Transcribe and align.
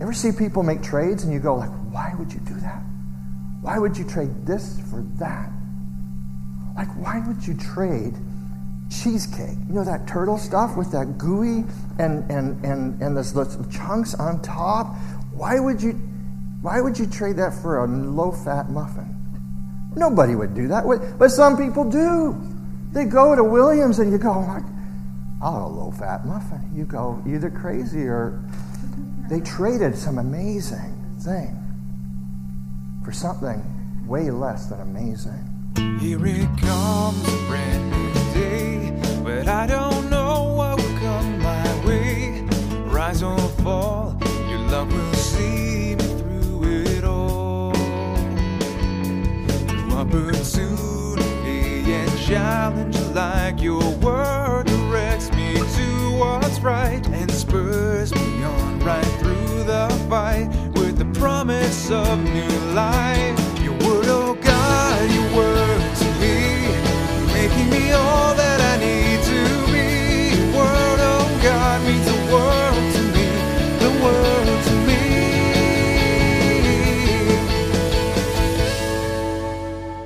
Ever 0.00 0.12
see 0.12 0.32
people 0.32 0.62
make 0.62 0.82
trades 0.82 1.24
and 1.24 1.32
you 1.32 1.38
go 1.38 1.56
like, 1.56 1.70
why 1.90 2.14
would 2.18 2.32
you 2.32 2.40
do 2.40 2.54
that? 2.60 2.82
Why 3.60 3.78
would 3.78 3.96
you 3.98 4.04
trade 4.04 4.46
this 4.46 4.80
for 4.90 5.02
that? 5.18 5.50
Like, 6.74 6.88
why 6.96 7.22
would 7.26 7.46
you 7.46 7.54
trade 7.54 8.14
cheesecake? 8.90 9.58
You 9.68 9.74
know 9.74 9.84
that 9.84 10.06
turtle 10.08 10.38
stuff 10.38 10.76
with 10.76 10.90
that 10.92 11.18
gooey 11.18 11.64
and 11.98 12.30
and 12.30 12.64
and 12.64 13.02
and 13.02 13.16
those 13.16 13.34
little 13.34 13.64
chunks 13.66 14.14
on 14.14 14.40
top. 14.40 14.96
Why 15.34 15.60
would 15.60 15.82
you? 15.82 15.92
Why 16.62 16.80
would 16.80 16.98
you 16.98 17.06
trade 17.06 17.36
that 17.36 17.54
for 17.54 17.84
a 17.84 17.86
low-fat 17.86 18.70
muffin? 18.70 19.16
Nobody 19.96 20.34
would 20.34 20.54
do 20.54 20.68
that, 20.68 20.84
but 21.18 21.30
some 21.30 21.56
people 21.56 21.84
do. 21.88 22.36
They 22.92 23.04
go 23.06 23.34
to 23.34 23.42
Williams 23.42 23.98
and 23.98 24.12
you 24.12 24.18
go, 24.18 24.40
like, 24.40 24.64
I'll 25.42 25.54
have 25.54 25.62
a 25.62 25.66
low-fat 25.66 26.26
muffin. 26.26 26.70
You 26.74 26.84
go 26.84 27.22
either 27.26 27.48
crazy 27.50 28.02
or 28.02 28.42
they 29.30 29.40
traded 29.40 29.96
some 29.96 30.18
amazing 30.18 30.92
thing 31.20 31.56
for 33.04 33.12
something 33.12 33.62
way 34.04 34.28
less 34.28 34.66
than 34.66 34.80
amazing. 34.80 35.46
Here 36.00 36.26
it 36.26 36.48
comes, 36.58 37.28
a 37.28 37.36
brand 37.46 37.92
new 37.92 38.12
day, 38.34 38.92
but 39.22 39.46
I 39.46 39.68
don't 39.68 40.10
know 40.10 40.52
what 40.56 40.82
will 40.82 40.98
come 40.98 41.40
my 41.40 41.86
way. 41.86 42.44
Rise 42.88 43.22
or 43.22 43.38
fall, 43.62 44.18
your 44.48 44.58
love 44.68 44.92
will 44.92 45.14
see 45.14 45.94
me 45.94 46.04
through 46.18 46.64
it 46.64 47.04
all. 47.04 47.72
Through 49.68 49.92
opportunity 49.92 51.92
and 51.92 52.18
challenge, 52.18 52.98
like 53.14 53.62
your 53.62 53.92
of 61.90 62.22
new 62.22 62.48
life. 62.74 63.38
Your 63.62 63.72
word, 63.74 64.06
oh 64.06 64.34
God, 64.40 65.10
your 65.10 65.36
word 65.36 65.96
to 65.96 66.04
me, 66.20 66.68
making 67.32 67.68
me 67.70 67.92
all 67.92 68.34
that 68.34 68.60
I 68.60 68.76
need 68.78 69.22
to 69.24 69.44
be. 69.72 70.36
Your 70.36 70.46
word, 70.56 71.00
oh 71.00 71.40
God, 71.42 71.82
means 71.84 72.06
the 72.06 72.18
world 72.32 72.92
to 72.94 73.02
me, 73.14 73.26
the 73.78 73.90
world 74.02 74.64
to 74.64 74.74
me. 74.86 75.00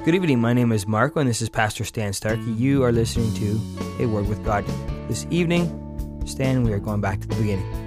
Good 0.05 0.15
evening. 0.15 0.41
My 0.41 0.53
name 0.53 0.73
is 0.73 0.87
Marco, 0.87 1.21
and 1.21 1.29
this 1.29 1.43
is 1.43 1.49
Pastor 1.49 1.85
Stan 1.85 2.13
Starkey. 2.13 2.53
You 2.53 2.83
are 2.85 2.93
listening 2.93 3.33
to 3.35 3.61
A 4.03 4.07
Word 4.07 4.29
with 4.29 4.45
God. 4.45 4.65
This 5.09 5.27
evening, 5.31 5.71
Stan, 6.25 6.63
we 6.63 6.73
are 6.73 6.79
going 6.79 7.01
back 7.01 7.21
to 7.21 7.29
the 7.29 7.37
beginning 7.37 7.85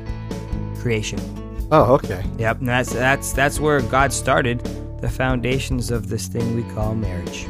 creation. 0.80 1.20
Oh, 1.70 1.96
okay. 1.96 2.24
Yep, 2.38 2.60
and 2.60 2.70
that's 2.70 2.94
that's 2.94 3.34
that's 3.34 3.60
where 3.60 3.82
God 3.82 4.14
started 4.14 4.64
the 5.02 5.10
foundations 5.10 5.92
of 5.92 6.08
this 6.08 6.28
thing 6.28 6.56
we 6.56 6.64
call 6.74 6.96
marriage. 6.96 7.46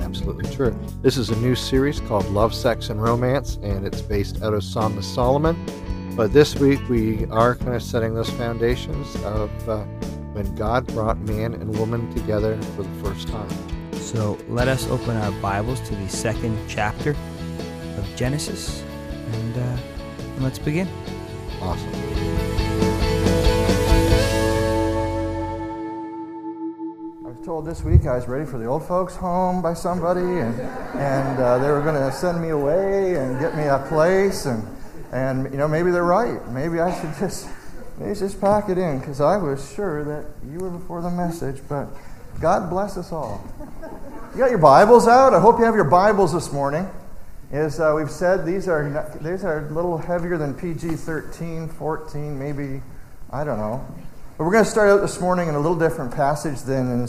Absolutely 0.00 0.50
true. 0.54 0.78
This 1.02 1.16
is 1.16 1.30
a 1.30 1.36
new 1.36 1.54
series 1.54 2.00
called 2.00 2.26
Love, 2.30 2.54
Sex, 2.54 2.88
and 2.88 3.02
Romance, 3.02 3.58
and 3.62 3.86
it's 3.86 4.00
based 4.00 4.42
out 4.42 4.54
of 4.54 4.64
Song 4.64 4.96
of 4.96 5.04
Solomon. 5.04 5.56
But 6.16 6.32
this 6.32 6.56
week 6.56 6.80
we 6.88 7.26
are 7.26 7.54
kind 7.54 7.74
of 7.74 7.82
setting 7.82 8.14
those 8.14 8.30
foundations 8.30 9.14
of 9.24 9.68
uh, 9.68 9.84
when 10.32 10.54
God 10.54 10.86
brought 10.88 11.18
man 11.20 11.54
and 11.54 11.78
woman 11.78 12.12
together 12.14 12.60
for 12.76 12.82
the 12.82 13.02
first 13.02 13.28
time. 13.28 13.48
So 13.92 14.38
let 14.48 14.68
us 14.68 14.86
open 14.88 15.16
our 15.16 15.32
Bibles 15.40 15.80
to 15.88 15.94
the 15.94 16.08
second 16.08 16.58
chapter 16.68 17.10
of 17.10 18.16
Genesis, 18.16 18.82
and, 19.32 19.56
uh, 19.56 19.76
and 20.18 20.42
let's 20.42 20.58
begin. 20.58 20.88
Awesome. 21.60 22.01
Told 27.52 27.66
this 27.66 27.82
week 27.82 28.06
I 28.06 28.16
was 28.16 28.26
ready 28.28 28.46
for 28.46 28.56
the 28.56 28.64
old 28.64 28.88
folks' 28.88 29.14
home 29.14 29.60
by 29.60 29.74
somebody, 29.74 30.22
and, 30.22 30.58
and 30.58 31.38
uh, 31.38 31.58
they 31.58 31.70
were 31.70 31.82
going 31.82 31.96
to 31.96 32.10
send 32.10 32.40
me 32.40 32.48
away 32.48 33.16
and 33.16 33.38
get 33.38 33.54
me 33.54 33.64
a 33.64 33.78
place, 33.90 34.46
and, 34.46 34.66
and 35.12 35.52
you 35.52 35.58
know 35.58 35.68
maybe 35.68 35.90
they're 35.90 36.02
right. 36.02 36.40
Maybe 36.48 36.80
I 36.80 36.98
should 36.98 37.12
just 37.18 37.50
maybe 37.98 38.14
just 38.18 38.40
pack 38.40 38.70
it 38.70 38.78
in 38.78 39.00
because 39.00 39.20
I 39.20 39.36
was 39.36 39.70
sure 39.74 40.02
that 40.02 40.24
you 40.50 40.60
were 40.60 40.70
before 40.70 41.02
the 41.02 41.10
message. 41.10 41.60
But 41.68 41.88
God 42.40 42.70
bless 42.70 42.96
us 42.96 43.12
all. 43.12 43.44
You 44.32 44.38
got 44.38 44.48
your 44.48 44.58
Bibles 44.58 45.06
out. 45.06 45.34
I 45.34 45.38
hope 45.38 45.58
you 45.58 45.66
have 45.66 45.74
your 45.74 45.84
Bibles 45.84 46.32
this 46.32 46.54
morning. 46.54 46.88
As 47.50 47.78
uh, 47.78 47.92
we've 47.94 48.10
said, 48.10 48.46
these 48.46 48.66
are 48.66 49.18
these 49.20 49.44
are 49.44 49.66
a 49.66 49.70
little 49.72 49.98
heavier 49.98 50.38
than 50.38 50.54
PG 50.54 50.96
13, 50.96 51.68
14, 51.68 52.38
maybe 52.38 52.80
I 53.30 53.44
don't 53.44 53.58
know. 53.58 53.86
But 54.38 54.44
we're 54.44 54.52
going 54.52 54.64
to 54.64 54.70
start 54.70 54.88
out 54.88 55.02
this 55.02 55.20
morning 55.20 55.50
in 55.50 55.54
a 55.54 55.60
little 55.60 55.78
different 55.78 56.14
passage 56.14 56.62
than 56.62 56.90
in 56.90 57.06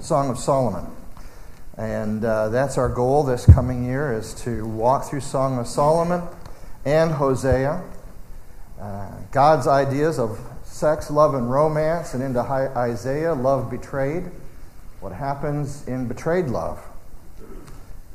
Song 0.00 0.30
of 0.30 0.38
Solomon. 0.38 0.86
And 1.76 2.24
uh, 2.24 2.50
that's 2.50 2.78
our 2.78 2.88
goal 2.88 3.24
this 3.24 3.46
coming 3.46 3.84
year 3.84 4.12
is 4.12 4.34
to 4.42 4.66
walk 4.66 5.08
through 5.08 5.20
Song 5.20 5.58
of 5.58 5.66
Solomon 5.66 6.22
and 6.84 7.12
Hosea. 7.12 7.82
Uh, 8.80 9.10
God's 9.32 9.66
ideas 9.66 10.18
of 10.18 10.38
sex, 10.62 11.10
love, 11.10 11.34
and 11.34 11.50
romance, 11.50 12.14
and 12.14 12.22
into 12.22 12.40
Isaiah, 12.40 13.34
love 13.34 13.70
betrayed. 13.70 14.24
What 15.00 15.12
happens 15.12 15.86
in 15.88 16.06
betrayed 16.06 16.46
love? 16.46 16.80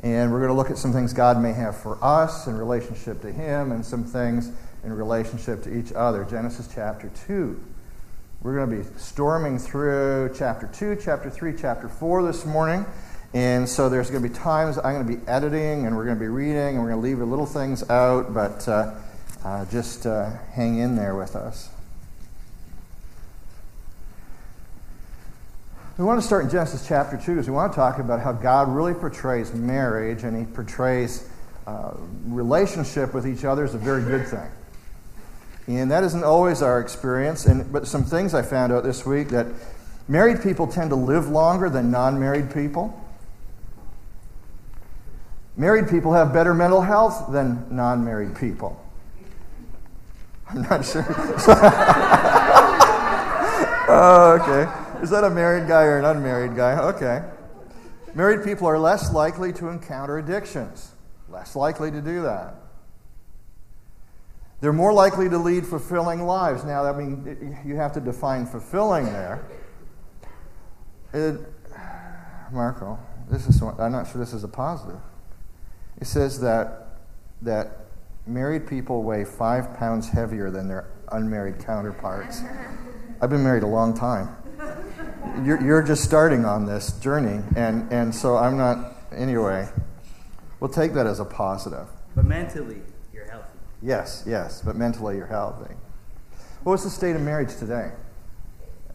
And 0.01 0.31
we're 0.31 0.39
going 0.39 0.49
to 0.49 0.55
look 0.55 0.71
at 0.71 0.77
some 0.77 0.93
things 0.93 1.11
God 1.13 1.41
may 1.41 1.51
have 1.51 1.75
for 1.75 1.97
us 2.01 2.47
in 2.47 2.57
relationship 2.57 3.21
to 3.21 3.31
Him 3.31 3.71
and 3.71 3.85
some 3.85 4.05
things 4.05 4.51
in 4.83 4.93
relationship 4.93 5.63
to 5.63 5.77
each 5.77 5.91
other. 5.91 6.23
Genesis 6.23 6.69
chapter 6.73 7.11
2. 7.27 7.59
We're 8.41 8.55
going 8.55 8.69
to 8.69 8.89
be 8.89 8.97
storming 8.97 9.59
through 9.59 10.33
chapter 10.33 10.69
2, 10.71 10.99
chapter 11.03 11.29
3, 11.29 11.55
chapter 11.59 11.89
4 11.89 12.23
this 12.23 12.45
morning. 12.45 12.85
And 13.33 13.67
so 13.67 13.89
there's 13.89 14.09
going 14.09 14.23
to 14.23 14.29
be 14.29 14.33
times 14.33 14.77
I'm 14.77 14.93
going 14.93 15.05
to 15.05 15.17
be 15.17 15.27
editing 15.27 15.85
and 15.85 15.93
we're 15.93 16.05
going 16.05 16.15
to 16.15 16.21
be 16.21 16.29
reading 16.29 16.55
and 16.55 16.79
we're 16.79 16.91
going 16.91 17.01
to 17.01 17.05
leave 17.05 17.19
little 17.19 17.45
things 17.45 17.87
out, 17.89 18.33
but 18.33 18.65
uh, 18.69 18.95
uh, 19.43 19.65
just 19.65 20.05
uh, 20.05 20.29
hang 20.53 20.77
in 20.77 20.95
there 20.95 21.15
with 21.15 21.35
us. 21.35 21.67
We 25.97 26.05
want 26.05 26.21
to 26.21 26.25
start 26.25 26.45
in 26.45 26.49
Genesis 26.49 26.87
chapter 26.87 27.17
2 27.17 27.33
because 27.33 27.49
we 27.49 27.53
want 27.53 27.73
to 27.73 27.75
talk 27.75 27.99
about 27.99 28.21
how 28.21 28.31
God 28.31 28.69
really 28.69 28.93
portrays 28.93 29.53
marriage 29.53 30.23
and 30.23 30.37
he 30.37 30.49
portrays 30.49 31.29
uh, 31.67 31.91
relationship 32.25 33.13
with 33.13 33.27
each 33.27 33.43
other 33.43 33.65
as 33.65 33.75
a 33.75 33.77
very 33.77 34.01
good 34.01 34.25
thing. 34.25 34.49
And 35.69 35.91
that 35.91 36.03
isn't 36.03 36.23
always 36.23 36.63
our 36.63 36.79
experience. 36.79 37.45
And, 37.45 37.71
but 37.71 37.85
some 37.85 38.03
things 38.03 38.33
I 38.33 38.41
found 38.41 38.73
out 38.73 38.83
this 38.83 39.05
week 39.05 39.29
that 39.29 39.45
married 40.07 40.41
people 40.41 40.65
tend 40.65 40.89
to 40.89 40.95
live 40.95 41.29
longer 41.29 41.69
than 41.69 41.91
non 41.91 42.19
married 42.19 42.51
people. 42.51 42.99
Married 45.55 45.87
people 45.87 46.13
have 46.13 46.33
better 46.33 46.55
mental 46.55 46.81
health 46.81 47.31
than 47.31 47.67
non 47.69 48.03
married 48.03 48.35
people. 48.35 48.83
I'm 50.49 50.63
not 50.63 50.83
sure. 50.83 51.05
oh, 53.87 54.39
okay. 54.41 55.03
Is 55.03 55.11
that 55.11 55.23
a 55.23 55.29
married 55.29 55.67
guy 55.67 55.83
or 55.83 55.99
an 55.99 56.05
unmarried 56.05 56.55
guy? 56.55 56.79
Okay. 56.79 57.23
Married 58.15 58.43
people 58.43 58.65
are 58.65 58.79
less 58.79 59.13
likely 59.13 59.53
to 59.53 59.67
encounter 59.67 60.17
addictions, 60.17 60.93
less 61.29 61.55
likely 61.55 61.91
to 61.91 62.01
do 62.01 62.23
that. 62.23 62.55
They're 64.61 64.73
more 64.73 64.91
likely 64.93 65.29
to 65.29 65.37
lead 65.37 65.65
fulfilling 65.65 66.25
lives. 66.25 66.63
Now, 66.63 66.85
I 66.85 66.97
mean, 66.97 67.57
you 67.65 67.75
have 67.77 67.93
to 67.93 68.01
define 68.01 68.45
fulfilling 68.45 69.05
there. 69.05 69.45
It, 71.13 71.39
Marco, 72.51 72.99
this 73.29 73.47
is 73.47 73.61
I'm 73.61 73.91
not 73.91 74.07
sure 74.07 74.19
this 74.19 74.33
is 74.33 74.43
a 74.43 74.47
positive. 74.47 74.99
It 76.01 76.07
says 76.07 76.41
that 76.41 76.99
that 77.41 77.85
married 78.27 78.67
people 78.67 79.03
weigh 79.03 79.23
five 79.23 79.77
pounds 79.77 80.09
heavier 80.09 80.51
than 80.51 80.67
their 80.67 80.91
unmarried 81.11 81.59
counterparts. 81.59 82.41
I've 83.21 83.29
been 83.29 83.43
married 83.43 83.63
a 83.63 83.67
long 83.67 83.97
time 83.97 84.35
you're, 85.43 85.61
you're 85.61 85.83
just 85.83 86.03
starting 86.03 86.45
on 86.45 86.65
this 86.65 86.93
journey, 86.99 87.43
and, 87.55 87.91
and 87.91 88.13
so 88.13 88.37
I'm 88.37 88.57
not, 88.57 88.95
anyway, 89.11 89.67
we'll 90.59 90.69
take 90.69 90.93
that 90.93 91.07
as 91.07 91.19
a 91.19 91.25
positive. 91.25 91.87
But 92.15 92.25
mentally, 92.25 92.75
you're 92.75 92.75
healthy. 92.75 92.88
Yes, 93.81 94.23
yes, 94.27 94.61
but 94.61 94.75
mentally, 94.75 95.17
you're 95.17 95.27
healthy. 95.27 95.73
What's 96.63 96.83
the 96.83 96.89
state 96.89 97.15
of 97.15 97.21
marriage 97.21 97.55
today? 97.55 97.91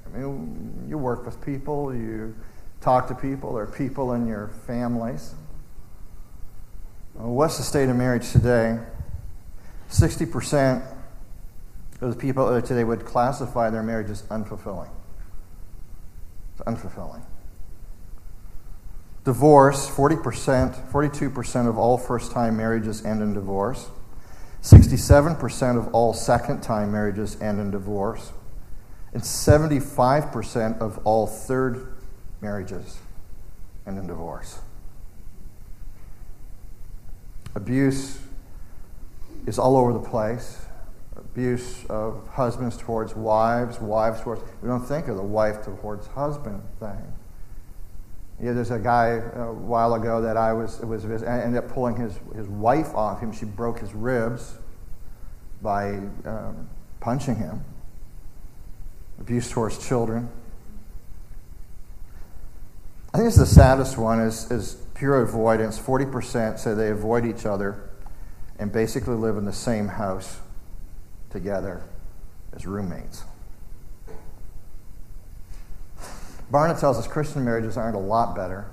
I 0.04 0.16
mean, 0.16 0.86
you 0.88 0.98
work 0.98 1.24
with 1.24 1.42
people, 1.44 1.94
you 1.94 2.34
talk 2.80 3.08
to 3.08 3.14
people, 3.14 3.56
or 3.56 3.66
people 3.66 4.12
in 4.12 4.26
your 4.26 4.48
families. 4.66 5.34
What's 7.14 7.56
the 7.56 7.62
state 7.62 7.88
of 7.88 7.96
marriage 7.96 8.30
today? 8.30 8.78
60% 9.90 10.84
of 12.00 12.14
the 12.14 12.20
people 12.20 12.60
today 12.60 12.84
would 12.84 13.04
classify 13.04 13.70
their 13.70 13.82
marriage 13.82 14.10
as 14.10 14.22
unfulfilling. 14.24 14.90
It's 16.52 16.62
unfulfilling. 16.66 17.22
Divorce 19.24 19.88
40%, 19.88 20.90
42% 20.90 21.68
of 21.68 21.78
all 21.78 21.96
first 21.96 22.32
time 22.32 22.58
marriages 22.58 23.04
end 23.04 23.22
in 23.22 23.32
divorce. 23.32 23.88
67% 24.64 25.76
of 25.76 25.94
all 25.94 26.14
second 26.14 26.62
time 26.62 26.90
marriages 26.90 27.38
end 27.42 27.60
in 27.60 27.70
divorce. 27.70 28.32
and 29.12 29.22
75% 29.22 30.80
of 30.80 30.98
all 31.04 31.26
third 31.26 31.94
marriages 32.40 32.98
end 33.86 33.98
in 33.98 34.06
divorce. 34.06 34.58
Abuse 37.54 38.18
is 39.46 39.58
all 39.58 39.76
over 39.76 39.92
the 39.92 40.00
place. 40.00 40.66
Abuse 41.14 41.84
of 41.88 42.26
husbands 42.32 42.76
towards 42.76 43.14
wives, 43.14 43.78
wives 43.80 44.20
towards. 44.22 44.42
We 44.62 44.68
don't 44.68 44.84
think 44.84 45.06
of 45.08 45.16
the 45.16 45.22
wife 45.22 45.62
towards 45.64 46.08
husband 46.08 46.62
thing. 46.80 47.12
Yeah, 48.42 48.52
there's 48.52 48.70
a 48.70 48.78
guy 48.78 49.22
a 49.34 49.52
while 49.52 49.94
ago 49.94 50.20
that 50.22 50.36
I 50.36 50.52
was 50.52 50.80
was 50.80 51.04
I 51.22 51.40
ended 51.40 51.62
up 51.62 51.70
pulling 51.70 51.96
his 51.96 52.18
his 52.34 52.48
wife 52.48 52.94
off 52.94 53.20
him. 53.20 53.32
She 53.32 53.44
broke 53.44 53.78
his 53.78 53.94
ribs 53.94 54.58
by 55.62 55.94
um, 56.24 56.68
punching 57.00 57.36
him. 57.36 57.64
Abuse 59.20 59.50
towards 59.50 59.84
children. 59.86 60.28
I 63.12 63.18
think 63.18 63.28
it's 63.28 63.36
the 63.36 63.46
saddest 63.46 63.96
one 63.96 64.20
is, 64.20 64.50
is 64.50 64.74
pure 64.94 65.22
avoidance. 65.22 65.78
40% 65.78 66.58
say 66.58 66.74
they 66.74 66.90
avoid 66.90 67.24
each 67.24 67.46
other 67.46 67.90
and 68.58 68.72
basically 68.72 69.14
live 69.14 69.36
in 69.36 69.44
the 69.44 69.52
same 69.52 69.86
house 69.86 70.40
together 71.30 71.84
as 72.52 72.66
roommates. 72.66 73.22
Barna 76.54 76.78
tells 76.78 76.98
us 76.98 77.08
Christian 77.08 77.44
marriages 77.44 77.76
aren't 77.76 77.96
a 77.96 77.98
lot 77.98 78.36
better. 78.36 78.70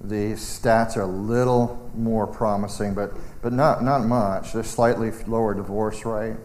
The 0.00 0.34
stats 0.34 0.96
are 0.96 1.00
a 1.00 1.06
little 1.06 1.90
more 1.96 2.28
promising, 2.28 2.94
but, 2.94 3.12
but 3.42 3.52
not, 3.52 3.82
not 3.82 4.04
much. 4.04 4.52
There's 4.52 4.68
slightly 4.68 5.10
lower 5.26 5.52
divorce 5.52 6.04
rate. 6.04 6.36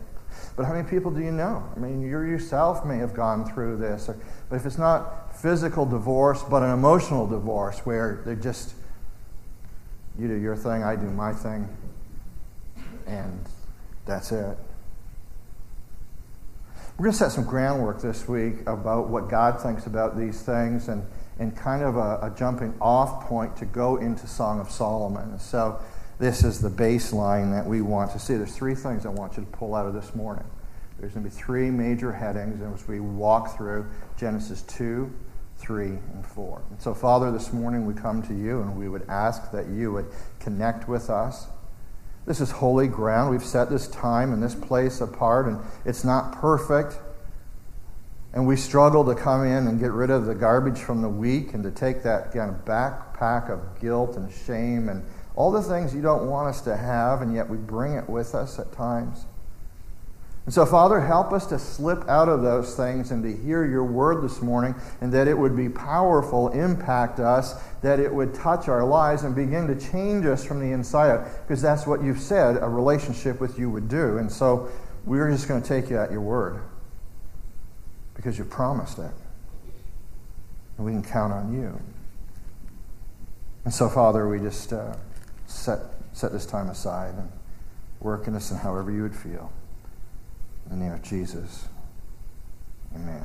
But 0.55 0.65
how 0.65 0.73
many 0.73 0.89
people 0.89 1.11
do 1.11 1.21
you 1.21 1.31
know? 1.31 1.63
I 1.75 1.79
mean, 1.79 2.01
you 2.01 2.07
yourself 2.07 2.83
may 2.87 2.97
have 2.97 3.13
gone 3.13 3.45
through 3.53 3.77
this. 3.77 4.09
Or, 4.09 4.17
but 4.49 4.55
if 4.55 4.65
it's 4.65 4.79
not 4.79 5.39
physical 5.39 5.85
divorce, 5.85 6.41
but 6.41 6.63
an 6.63 6.71
emotional 6.71 7.27
divorce 7.27 7.77
where 7.85 8.23
they're 8.25 8.33
just, 8.33 8.73
you 10.17 10.27
do 10.27 10.33
your 10.33 10.55
thing, 10.55 10.81
I 10.81 10.95
do 10.95 11.05
my 11.11 11.33
thing, 11.33 11.69
and 13.05 13.47
that's 14.07 14.31
it. 14.31 14.57
We're 17.01 17.05
going 17.05 17.13
to 17.13 17.17
set 17.17 17.31
some 17.31 17.45
groundwork 17.45 17.99
this 17.99 18.27
week 18.27 18.59
about 18.67 19.09
what 19.09 19.27
God 19.27 19.59
thinks 19.59 19.87
about 19.87 20.15
these 20.15 20.39
things 20.43 20.87
and, 20.87 21.03
and 21.39 21.57
kind 21.57 21.81
of 21.81 21.95
a, 21.97 22.19
a 22.21 22.33
jumping 22.37 22.75
off 22.79 23.25
point 23.27 23.57
to 23.57 23.65
go 23.65 23.97
into 23.97 24.27
Song 24.27 24.59
of 24.59 24.69
Solomon. 24.69 25.39
So, 25.39 25.81
this 26.19 26.43
is 26.43 26.61
the 26.61 26.69
baseline 26.69 27.51
that 27.53 27.65
we 27.65 27.81
want 27.81 28.11
to 28.11 28.19
see. 28.19 28.35
There's 28.35 28.55
three 28.55 28.75
things 28.75 29.07
I 29.07 29.09
want 29.09 29.35
you 29.35 29.43
to 29.43 29.49
pull 29.49 29.73
out 29.73 29.87
of 29.87 29.95
this 29.95 30.13
morning. 30.13 30.45
There's 30.99 31.13
going 31.13 31.23
to 31.23 31.31
be 31.31 31.35
three 31.35 31.71
major 31.71 32.11
headings 32.11 32.61
as 32.61 32.87
we 32.87 32.99
walk 32.99 33.57
through 33.57 33.87
Genesis 34.15 34.61
2, 34.61 35.11
3, 35.57 35.85
and 35.87 36.23
4. 36.23 36.61
And 36.69 36.79
so, 36.79 36.93
Father, 36.93 37.31
this 37.31 37.51
morning 37.51 37.87
we 37.87 37.95
come 37.95 38.21
to 38.21 38.35
you 38.35 38.61
and 38.61 38.77
we 38.77 38.87
would 38.87 39.09
ask 39.09 39.51
that 39.53 39.69
you 39.69 39.91
would 39.91 40.05
connect 40.39 40.87
with 40.87 41.09
us. 41.09 41.47
This 42.25 42.39
is 42.39 42.51
holy 42.51 42.87
ground. 42.87 43.31
We've 43.31 43.43
set 43.43 43.69
this 43.69 43.87
time 43.87 44.31
and 44.31 44.41
this 44.41 44.55
place 44.55 45.01
apart, 45.01 45.47
and 45.47 45.59
it's 45.85 46.03
not 46.03 46.33
perfect. 46.33 46.99
And 48.33 48.47
we 48.47 48.55
struggle 48.55 49.03
to 49.05 49.15
come 49.15 49.45
in 49.45 49.67
and 49.67 49.79
get 49.79 49.91
rid 49.91 50.09
of 50.09 50.25
the 50.25 50.35
garbage 50.35 50.79
from 50.79 51.01
the 51.01 51.09
week 51.09 51.53
and 51.53 51.63
to 51.63 51.71
take 51.71 52.03
that 52.03 52.31
kind 52.31 52.49
of 52.49 52.63
backpack 52.63 53.49
of 53.49 53.79
guilt 53.81 54.15
and 54.15 54.31
shame 54.31 54.87
and 54.87 55.03
all 55.35 55.51
the 55.51 55.61
things 55.61 55.93
you 55.93 56.01
don't 56.01 56.29
want 56.29 56.47
us 56.47 56.61
to 56.61 56.75
have, 56.75 57.21
and 57.21 57.33
yet 57.33 57.49
we 57.49 57.57
bring 57.57 57.93
it 57.93 58.09
with 58.09 58.35
us 58.35 58.59
at 58.59 58.71
times. 58.71 59.25
And 60.45 60.53
so, 60.53 60.65
Father, 60.65 60.99
help 60.99 61.31
us 61.31 61.45
to 61.47 61.59
slip 61.59 62.07
out 62.09 62.27
of 62.27 62.41
those 62.41 62.75
things 62.75 63.11
and 63.11 63.23
to 63.23 63.43
hear 63.43 63.63
your 63.63 63.83
word 63.83 64.23
this 64.23 64.41
morning, 64.41 64.73
and 64.99 65.13
that 65.13 65.27
it 65.27 65.37
would 65.37 65.55
be 65.55 65.69
powerful, 65.69 66.49
impact 66.49 67.19
us, 67.19 67.53
that 67.81 67.99
it 67.99 68.11
would 68.11 68.33
touch 68.33 68.67
our 68.67 68.83
lives 68.83 69.23
and 69.23 69.35
begin 69.35 69.67
to 69.67 69.79
change 69.79 70.25
us 70.25 70.43
from 70.43 70.59
the 70.59 70.71
inside 70.71 71.11
out, 71.11 71.27
because 71.47 71.61
that's 71.61 71.85
what 71.85 72.03
you've 72.03 72.19
said 72.19 72.57
a 72.57 72.67
relationship 72.67 73.39
with 73.39 73.59
you 73.59 73.69
would 73.69 73.87
do. 73.87 74.17
And 74.17 74.31
so, 74.31 74.69
we're 75.05 75.29
just 75.31 75.47
going 75.47 75.61
to 75.61 75.67
take 75.67 75.89
you 75.89 75.97
at 75.99 76.11
your 76.11 76.21
word, 76.21 76.61
because 78.15 78.37
you 78.37 78.45
promised 78.45 78.97
it. 78.97 79.11
And 80.77 80.85
we 80.85 80.91
can 80.91 81.03
count 81.03 81.33
on 81.33 81.53
you. 81.53 81.79
And 83.65 83.73
so, 83.73 83.89
Father, 83.89 84.27
we 84.27 84.39
just. 84.39 84.73
Uh, 84.73 84.95
set, 85.51 85.79
set 86.13 86.31
this 86.31 86.45
time 86.45 86.69
aside 86.69 87.13
and 87.15 87.29
work 87.99 88.27
in 88.27 88.35
us 88.35 88.51
in 88.51 88.57
however 88.57 88.91
you 88.91 89.03
would 89.03 89.15
feel. 89.15 89.51
In 90.69 90.79
the 90.79 90.85
name 90.85 90.93
of 90.93 91.01
Jesus, 91.01 91.67
amen. 92.95 93.23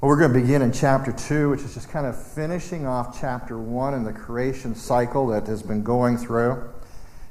Well, 0.00 0.08
we're 0.08 0.16
going 0.16 0.32
to 0.32 0.40
begin 0.40 0.62
in 0.62 0.72
chapter 0.72 1.12
2, 1.12 1.50
which 1.50 1.60
is 1.60 1.74
just 1.74 1.90
kind 1.90 2.06
of 2.06 2.20
finishing 2.20 2.86
off 2.86 3.20
chapter 3.20 3.58
1 3.58 3.92
in 3.92 4.04
the 4.04 4.14
creation 4.14 4.74
cycle 4.74 5.26
that 5.26 5.46
has 5.46 5.62
been 5.62 5.82
going 5.82 6.16
through. 6.16 6.70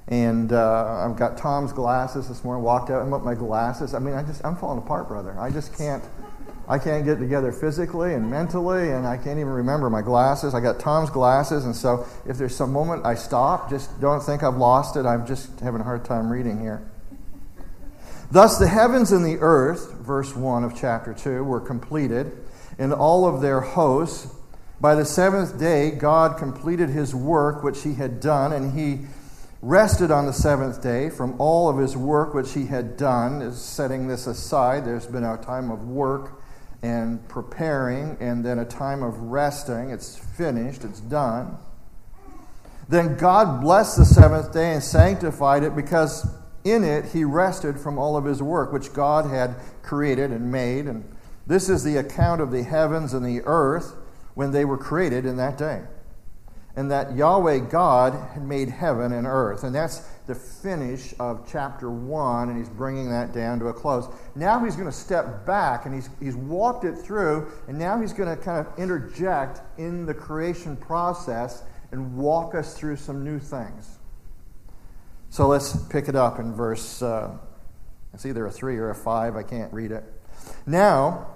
And 0.08 0.54
uh, 0.54 1.08
I've 1.08 1.16
got 1.16 1.38
Tom's 1.38 1.74
glasses 1.74 2.28
this 2.28 2.44
morning, 2.44 2.64
walked 2.64 2.92
out 2.92 3.02
and 3.02 3.12
put 3.12 3.24
my 3.24 3.34
glasses. 3.34 3.96
I 3.96 4.00
mean, 4.00 4.14
I 4.14 4.22
just, 4.22 4.46
I'm 4.46 4.56
falling 4.56 4.78
apart, 4.78 5.08
brother. 5.08 5.36
I 5.40 5.50
just 5.50 5.76
can't. 5.76 6.04
I 6.68 6.78
can't 6.78 7.04
get 7.04 7.18
together 7.18 7.52
physically 7.52 8.14
and 8.14 8.30
mentally, 8.30 8.92
and 8.92 9.08
I 9.08 9.18
can't 9.18 9.40
even 9.40 9.48
remember 9.48 9.90
my 9.90 10.04
glasses. 10.04 10.54
I 10.54 10.60
got 10.60 10.80
Tom's 10.80 11.10
glasses, 11.10 11.66
and 11.66 11.76
so 11.76 12.06
if 12.28 12.38
there's 12.38 12.56
some 12.56 12.72
moment 12.72 13.04
I 13.04 13.16
stop, 13.16 13.72
just 13.72 14.00
don't 14.00 14.22
think 14.22 14.44
I've 14.44 14.58
lost 14.58 14.96
it. 14.96 15.08
I'm 15.08 15.26
just 15.26 15.60
having 15.62 15.82
a 15.82 15.84
hard 15.84 16.06
time 16.06 16.32
reading 16.32 16.60
here. 16.60 16.88
Thus, 18.32 18.60
the 18.60 18.68
heavens 18.68 19.12
and 19.12 19.26
the 19.26 19.40
earth, 19.40 19.94
verse 19.94 20.36
1 20.36 20.64
of 20.64 20.76
chapter 20.76 21.16
2, 21.16 21.44
were 21.44 21.60
completed, 21.60 22.32
and 22.78 22.94
all 22.94 23.26
of 23.26 23.42
their 23.42 23.60
hosts. 23.60 24.36
By 24.80 24.94
the 24.94 25.04
seventh 25.04 25.60
day, 25.60 25.90
God 25.92 26.38
completed 26.38 26.90
his 26.90 27.16
work 27.16 27.64
which 27.64 27.82
he 27.82 27.96
had 27.96 28.20
done, 28.20 28.54
and 28.54 28.78
he 28.78 29.08
rested 29.64 30.12
on 30.12 30.28
the 30.28 30.32
seventh 30.32 30.82
day 30.82 31.10
from 31.10 31.42
all 31.42 31.70
of 31.70 31.80
his 31.80 31.98
work 31.98 32.36
which 32.36 32.54
he 32.54 32.68
had 32.68 32.98
done. 32.98 33.52
Setting 33.52 34.08
this 34.08 34.28
aside, 34.28 34.86
there's 34.86 35.08
been 35.08 35.24
a 35.24 35.38
time 35.38 35.72
of 35.72 35.88
work 35.88 36.40
and 36.84 37.28
preparing, 37.28 38.16
and 38.20 38.46
then 38.46 38.60
a 38.60 38.66
time 38.66 39.02
of 39.02 39.20
resting. 39.20 39.90
It's 39.90 40.16
finished, 40.16 40.84
it's 40.84 41.02
done. 41.02 41.58
Then 42.88 43.18
God 43.18 43.60
blessed 43.60 43.98
the 43.98 44.06
seventh 44.06 44.54
day 44.54 44.74
and 44.74 44.84
sanctified 44.84 45.64
it 45.64 45.76
because 45.76 46.28
in 46.64 46.84
it 46.84 47.06
he 47.06 47.24
rested 47.24 47.80
from 47.80 47.98
all 47.98 48.18
of 48.18 48.26
his 48.26 48.42
work, 48.42 48.72
which 48.72 48.94
God 48.94 49.30
had 49.30 49.56
created 49.82 50.32
and 50.32 50.52
made. 50.52 50.86
And 50.86 51.04
this 51.48 51.70
is 51.70 51.84
the 51.84 51.98
account 51.98 52.42
of 52.42 52.52
the 52.52 52.64
heavens 52.64 53.14
and 53.14 53.26
the 53.26 53.42
earth 53.46 53.96
when 54.36 54.52
they 54.52 54.66
were 54.66 54.78
created 54.78 55.26
in 55.26 55.38
that 55.38 55.58
day 55.58 55.84
and 56.80 56.90
that 56.92 57.14
Yahweh 57.14 57.60
God 57.70 58.14
had 58.34 58.42
made 58.42 58.70
heaven 58.70 59.12
and 59.12 59.28
earth. 59.28 59.66
And 59.66 59.76
that's 59.76 60.00
the 60.28 60.34
finish 60.34 61.14
of 61.20 61.46
chapter 61.52 61.92
1, 61.92 62.48
and 62.48 62.58
he's 62.58 62.70
bringing 62.70 63.10
that 63.10 63.34
down 63.34 63.60
to 63.60 63.68
a 63.68 63.74
close. 63.74 64.08
Now 64.34 64.64
he's 64.64 64.78
going 64.78 64.88
to 64.88 64.92
step 64.94 65.46
back, 65.46 65.86
and 65.86 65.94
he's, 65.94 66.10
he's 66.22 66.38
walked 66.38 66.86
it 66.86 66.96
through, 66.96 67.52
and 67.68 67.78
now 67.78 68.00
he's 68.00 68.14
going 68.14 68.30
to 68.30 68.42
kind 68.42 68.66
of 68.66 68.80
interject 68.80 69.60
in 69.78 70.06
the 70.06 70.14
creation 70.14 70.78
process 70.78 71.64
and 71.92 72.16
walk 72.16 72.56
us 72.56 72.78
through 72.78 72.96
some 72.96 73.26
new 73.26 73.40
things. 73.40 73.99
So 75.30 75.48
let's 75.48 75.76
pick 75.88 76.08
it 76.10 76.16
up 76.16 76.40
in 76.40 76.54
verse, 76.54 77.02
uh, 77.02 77.38
it's 78.14 78.26
either 78.26 78.46
a 78.46 78.52
3 78.52 78.78
or 78.78 78.90
a 78.90 78.96
5, 78.96 79.36
I 79.36 79.44
can't 79.44 79.72
read 79.72 79.92
it. 79.92 80.04
Now, 80.66 81.28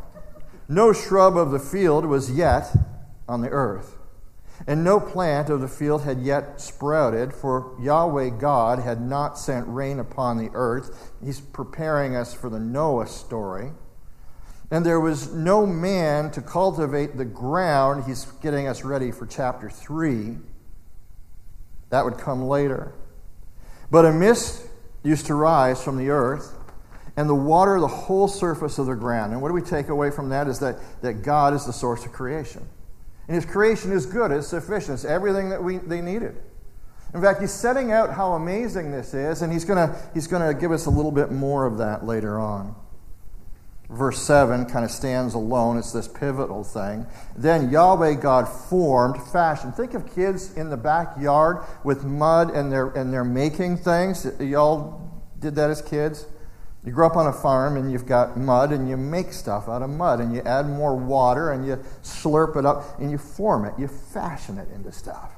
no 0.68 0.94
shrub 0.94 1.38
of 1.38 1.52
the 1.52 1.60
field 1.60 2.06
was 2.06 2.32
yet 2.32 2.76
on 3.28 3.42
the 3.42 3.50
earth 3.50 3.98
and 4.68 4.84
no 4.84 5.00
plant 5.00 5.50
of 5.50 5.62
the 5.62 5.68
field 5.68 6.04
had 6.04 6.22
yet 6.22 6.62
sprouted, 6.62 7.34
for 7.34 7.76
Yahweh 7.82 8.30
God 8.30 8.80
had 8.80 9.02
not 9.02 9.38
sent 9.38 9.68
rain 9.68 10.00
upon 10.00 10.38
the 10.38 10.50
earth. 10.54 11.12
He's 11.24 11.42
preparing 11.42 12.16
us 12.16 12.34
for 12.34 12.50
the 12.50 12.60
Noah 12.60 13.08
story. 13.08 13.72
And 14.72 14.86
there 14.86 15.00
was 15.00 15.34
no 15.34 15.66
man 15.66 16.32
to 16.32 16.42
cultivate 16.42 17.18
the 17.18 17.26
ground. 17.26 18.06
He's 18.06 18.26
getting 18.42 18.68
us 18.68 18.84
ready 18.84 19.12
for 19.12 19.26
chapter 19.26 19.70
3. 19.70 20.38
That 21.90 22.06
would 22.06 22.18
come 22.18 22.44
later. 22.44 22.94
But 23.94 24.06
a 24.06 24.12
mist 24.12 24.66
used 25.04 25.28
to 25.28 25.36
rise 25.36 25.84
from 25.84 25.98
the 25.98 26.10
earth 26.10 26.52
and 27.16 27.30
the 27.30 27.36
water 27.36 27.80
the 27.80 27.88
whole 27.88 28.28
surface 28.28 28.80
of 28.80 28.88
the 28.88 28.96
ground. 28.96 29.34
And 29.34 29.40
what 29.40 29.50
do 29.50 29.54
we 29.54 29.62
take 29.62 29.90
away 29.90 30.10
from 30.10 30.30
that 30.30 30.48
is 30.48 30.58
that, 30.62 30.78
that 31.04 31.22
God 31.22 31.54
is 31.54 31.68
the 31.68 31.74
source 31.74 32.04
of 32.04 32.12
creation. 32.12 32.68
And 33.28 33.36
his 33.36 33.46
creation 33.46 33.92
is 33.92 34.08
good, 34.08 34.32
it's 34.32 34.48
sufficient, 34.48 34.96
it's 34.96 35.06
everything 35.06 35.52
that 35.52 35.64
we, 35.64 35.78
they 35.78 36.02
needed. 36.02 36.42
In 37.14 37.22
fact, 37.22 37.40
he's 37.40 37.54
setting 37.54 37.92
out 37.92 38.12
how 38.12 38.34
amazing 38.34 38.92
this 38.92 39.14
is, 39.14 39.44
and 39.44 39.54
he's 39.54 39.64
going 39.64 39.96
he's 40.16 40.26
going 40.26 40.42
to 40.42 40.60
give 40.60 40.72
us 40.72 40.88
a 40.88 40.90
little 40.90 41.12
bit 41.12 41.32
more 41.32 41.68
of 41.68 41.78
that 41.78 42.04
later 42.04 42.40
on. 42.40 42.76
Verse 43.90 44.22
7 44.22 44.66
kind 44.66 44.86
of 44.86 44.92
stands 44.92 45.34
alone. 45.34 45.78
It's 45.78 45.92
this 45.92 46.08
pivotal 46.08 46.64
thing. 46.64 47.06
Then 47.36 47.70
Yahweh 47.70 48.16
God 48.16 48.46
formed, 48.46 49.22
fashioned. 49.32 49.76
Think 49.76 49.94
of 49.94 50.14
kids 50.16 50.54
in 50.54 50.70
the 50.70 50.78
backyard 50.78 51.58
with 51.84 52.04
mud 52.04 52.50
and 52.50 52.72
they're, 52.72 52.90
and 52.90 53.14
they're 53.14 53.24
making 53.24 53.78
things. 53.78 54.26
Y'all 54.40 55.12
did 55.40 55.56
that 55.56 55.70
as 55.70 55.82
kids? 55.82 56.26
You 56.86 56.92
grow 56.92 57.08
up 57.08 57.16
on 57.16 57.28
a 57.28 57.34
farm 57.34 57.78
and 57.78 57.92
you've 57.92 58.06
got 58.06 58.38
mud 58.38 58.72
and 58.72 58.90
you 58.90 58.98
make 58.98 59.32
stuff 59.32 59.70
out 59.70 59.82
of 59.82 59.90
mud 59.90 60.20
and 60.20 60.34
you 60.34 60.42
add 60.42 60.68
more 60.68 60.96
water 60.96 61.52
and 61.52 61.66
you 61.66 61.78
slurp 62.04 62.58
it 62.58 62.66
up 62.66 63.00
and 63.00 63.10
you 63.10 63.18
form 63.18 63.66
it, 63.66 63.74
you 63.78 63.88
fashion 63.88 64.58
it 64.58 64.68
into 64.74 64.92
stuff. 64.92 65.32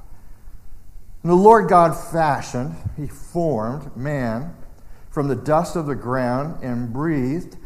And 1.22 1.30
the 1.30 1.36
Lord 1.36 1.68
God 1.68 1.92
fashioned, 1.92 2.74
He 2.96 3.06
formed 3.06 3.96
man 3.96 4.54
from 5.10 5.28
the 5.28 5.36
dust 5.36 5.76
of 5.76 5.86
the 5.86 5.94
ground 5.94 6.62
and 6.62 6.92
breathed. 6.92 7.56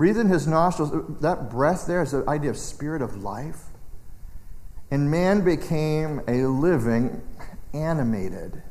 Breathed 0.00 0.16
in 0.16 0.30
his 0.30 0.46
nostrils. 0.46 1.20
That 1.20 1.50
breath 1.50 1.86
there 1.86 2.00
is 2.00 2.12
the 2.12 2.24
idea 2.26 2.48
of 2.48 2.56
spirit 2.56 3.02
of 3.02 3.22
life. 3.22 3.64
And 4.90 5.10
man 5.10 5.44
became 5.44 6.22
a 6.26 6.46
living, 6.46 7.22
animated 7.74 8.62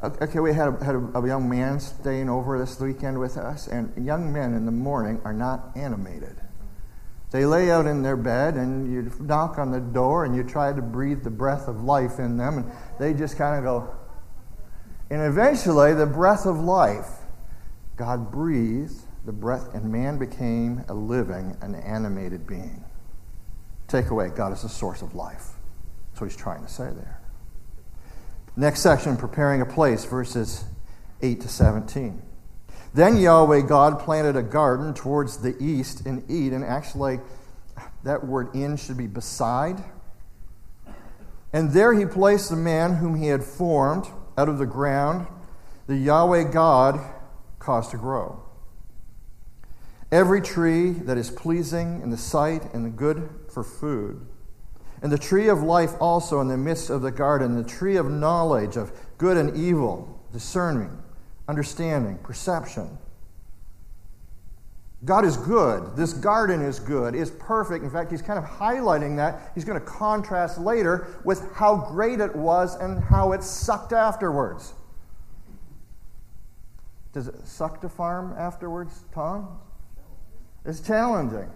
Okay, 0.00 0.38
we 0.38 0.54
had, 0.54 0.68
a, 0.68 0.84
had 0.84 0.94
a, 0.94 1.18
a, 1.18 1.26
young 1.26 1.48
man 1.48 1.80
staying 1.80 2.28
over 2.28 2.56
this 2.56 2.78
weekend 2.78 3.18
with 3.18 3.36
us, 3.36 3.66
and 3.66 3.92
young 4.06 4.32
men 4.32 4.54
in 4.54 4.64
the 4.64 4.70
morning 4.70 5.20
are 5.24 5.32
not 5.32 5.72
animated. 5.74 6.36
They 7.32 7.44
lay 7.44 7.72
out 7.72 7.86
in 7.86 8.02
their 8.02 8.16
bed, 8.16 8.54
and 8.54 8.92
you 8.92 9.12
knock 9.18 9.58
on 9.58 9.72
the 9.72 9.80
door, 9.80 10.24
and 10.24 10.36
you 10.36 10.44
try 10.44 10.72
to 10.72 10.80
breathe 10.80 11.24
the 11.24 11.30
breath 11.30 11.66
of 11.66 11.82
life 11.82 12.20
in 12.20 12.36
them, 12.36 12.58
and 12.58 12.72
they 13.00 13.12
just 13.12 13.36
kind 13.36 13.58
of 13.58 13.64
go. 13.64 13.96
And 15.10 15.20
eventually, 15.20 15.94
the 15.94 16.06
breath 16.06 16.46
of 16.46 16.60
life, 16.60 17.08
God 17.96 18.30
breathed 18.30 19.02
the 19.28 19.32
breath, 19.34 19.74
and 19.74 19.92
man 19.92 20.16
became 20.16 20.82
a 20.88 20.94
living, 20.94 21.54
an 21.60 21.74
animated 21.74 22.46
being. 22.46 22.82
Take 23.86 24.08
away, 24.08 24.30
God 24.34 24.54
is 24.54 24.62
the 24.62 24.70
source 24.70 25.02
of 25.02 25.14
life. 25.14 25.48
That's 26.08 26.22
what 26.22 26.30
he's 26.30 26.36
trying 26.36 26.64
to 26.64 26.72
say 26.72 26.84
there. 26.84 27.20
Next 28.56 28.80
section, 28.80 29.18
preparing 29.18 29.60
a 29.60 29.66
place, 29.66 30.06
verses 30.06 30.64
8 31.20 31.42
to 31.42 31.48
17. 31.48 32.22
Then 32.94 33.18
Yahweh 33.18 33.66
God 33.66 34.00
planted 34.00 34.34
a 34.34 34.42
garden 34.42 34.94
towards 34.94 35.36
the 35.36 35.54
east 35.62 36.06
in 36.06 36.24
Eden. 36.30 36.64
Actually, 36.64 37.20
that 38.04 38.26
word 38.26 38.54
in 38.54 38.78
should 38.78 38.96
be 38.96 39.06
beside. 39.06 39.84
And 41.52 41.72
there 41.72 41.92
he 41.92 42.06
placed 42.06 42.48
the 42.48 42.56
man 42.56 42.94
whom 42.94 43.14
he 43.14 43.26
had 43.26 43.44
formed 43.44 44.06
out 44.38 44.48
of 44.48 44.56
the 44.56 44.64
ground, 44.64 45.26
the 45.86 45.98
Yahweh 45.98 46.44
God 46.44 46.98
caused 47.58 47.90
to 47.90 47.98
grow. 47.98 48.47
Every 50.10 50.40
tree 50.40 50.90
that 50.90 51.18
is 51.18 51.30
pleasing 51.30 52.00
in 52.02 52.10
the 52.10 52.16
sight 52.16 52.72
and 52.72 52.96
good 52.96 53.28
for 53.52 53.62
food 53.62 54.26
and 55.02 55.12
the 55.12 55.18
tree 55.18 55.48
of 55.48 55.62
life 55.62 55.92
also 56.00 56.40
in 56.40 56.48
the 56.48 56.56
midst 56.56 56.90
of 56.90 57.02
the 57.02 57.10
garden, 57.10 57.56
the 57.56 57.68
tree 57.68 57.96
of 57.96 58.10
knowledge 58.10 58.76
of 58.76 58.92
good 59.16 59.36
and 59.36 59.56
evil, 59.56 60.20
discerning, 60.32 60.90
understanding, 61.46 62.18
perception. 62.18 62.98
God 65.04 65.24
is 65.24 65.36
good. 65.36 65.94
This 65.96 66.12
garden 66.12 66.60
is 66.60 66.80
good, 66.80 67.14
is 67.14 67.30
perfect. 67.30 67.84
In 67.84 67.90
fact, 67.90 68.10
he's 68.10 68.22
kind 68.22 68.38
of 68.38 68.44
highlighting 68.44 69.16
that. 69.16 69.52
He's 69.54 69.64
going 69.64 69.78
to 69.78 69.86
contrast 69.86 70.58
later 70.58 71.06
with 71.24 71.52
how 71.54 71.76
great 71.76 72.18
it 72.18 72.34
was 72.34 72.74
and 72.74 73.02
how 73.04 73.32
it 73.32 73.44
sucked 73.44 73.92
afterwards. 73.92 74.74
Does 77.12 77.28
it 77.28 77.46
suck 77.46 77.80
to 77.82 77.88
farm 77.88 78.34
afterwards, 78.36 79.04
Tom? 79.14 79.60
It's 80.64 80.80
challenging. 80.80 81.50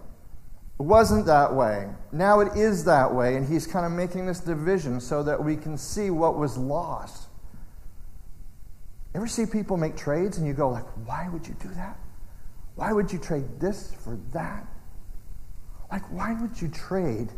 It 0.79 0.83
wasn't 0.83 1.25
that 1.27 1.53
way. 1.53 1.89
Now 2.11 2.39
it 2.39 2.57
is 2.57 2.85
that 2.85 3.13
way, 3.13 3.35
and 3.35 3.47
he's 3.47 3.67
kind 3.67 3.85
of 3.85 3.91
making 3.91 4.25
this 4.25 4.39
division 4.39 4.99
so 4.99 5.23
that 5.23 5.43
we 5.43 5.55
can 5.55 5.77
see 5.77 6.09
what 6.09 6.37
was 6.37 6.57
lost. 6.57 7.27
Ever 9.15 9.27
see 9.27 9.45
people 9.45 9.77
make 9.77 9.95
trades 9.95 10.37
and 10.39 10.47
you 10.47 10.53
go 10.53 10.69
like, 10.69 10.85
"Why 11.05 11.29
would 11.31 11.47
you 11.47 11.55
do 11.61 11.69
that? 11.75 11.99
Why 12.75 12.91
would 12.91 13.13
you 13.13 13.19
trade 13.19 13.59
this 13.59 13.93
for 14.03 14.17
that? 14.33 14.65
Like 15.91 16.11
why 16.11 16.33
would 16.33 16.59
you 16.59 16.69
trade 16.69 17.29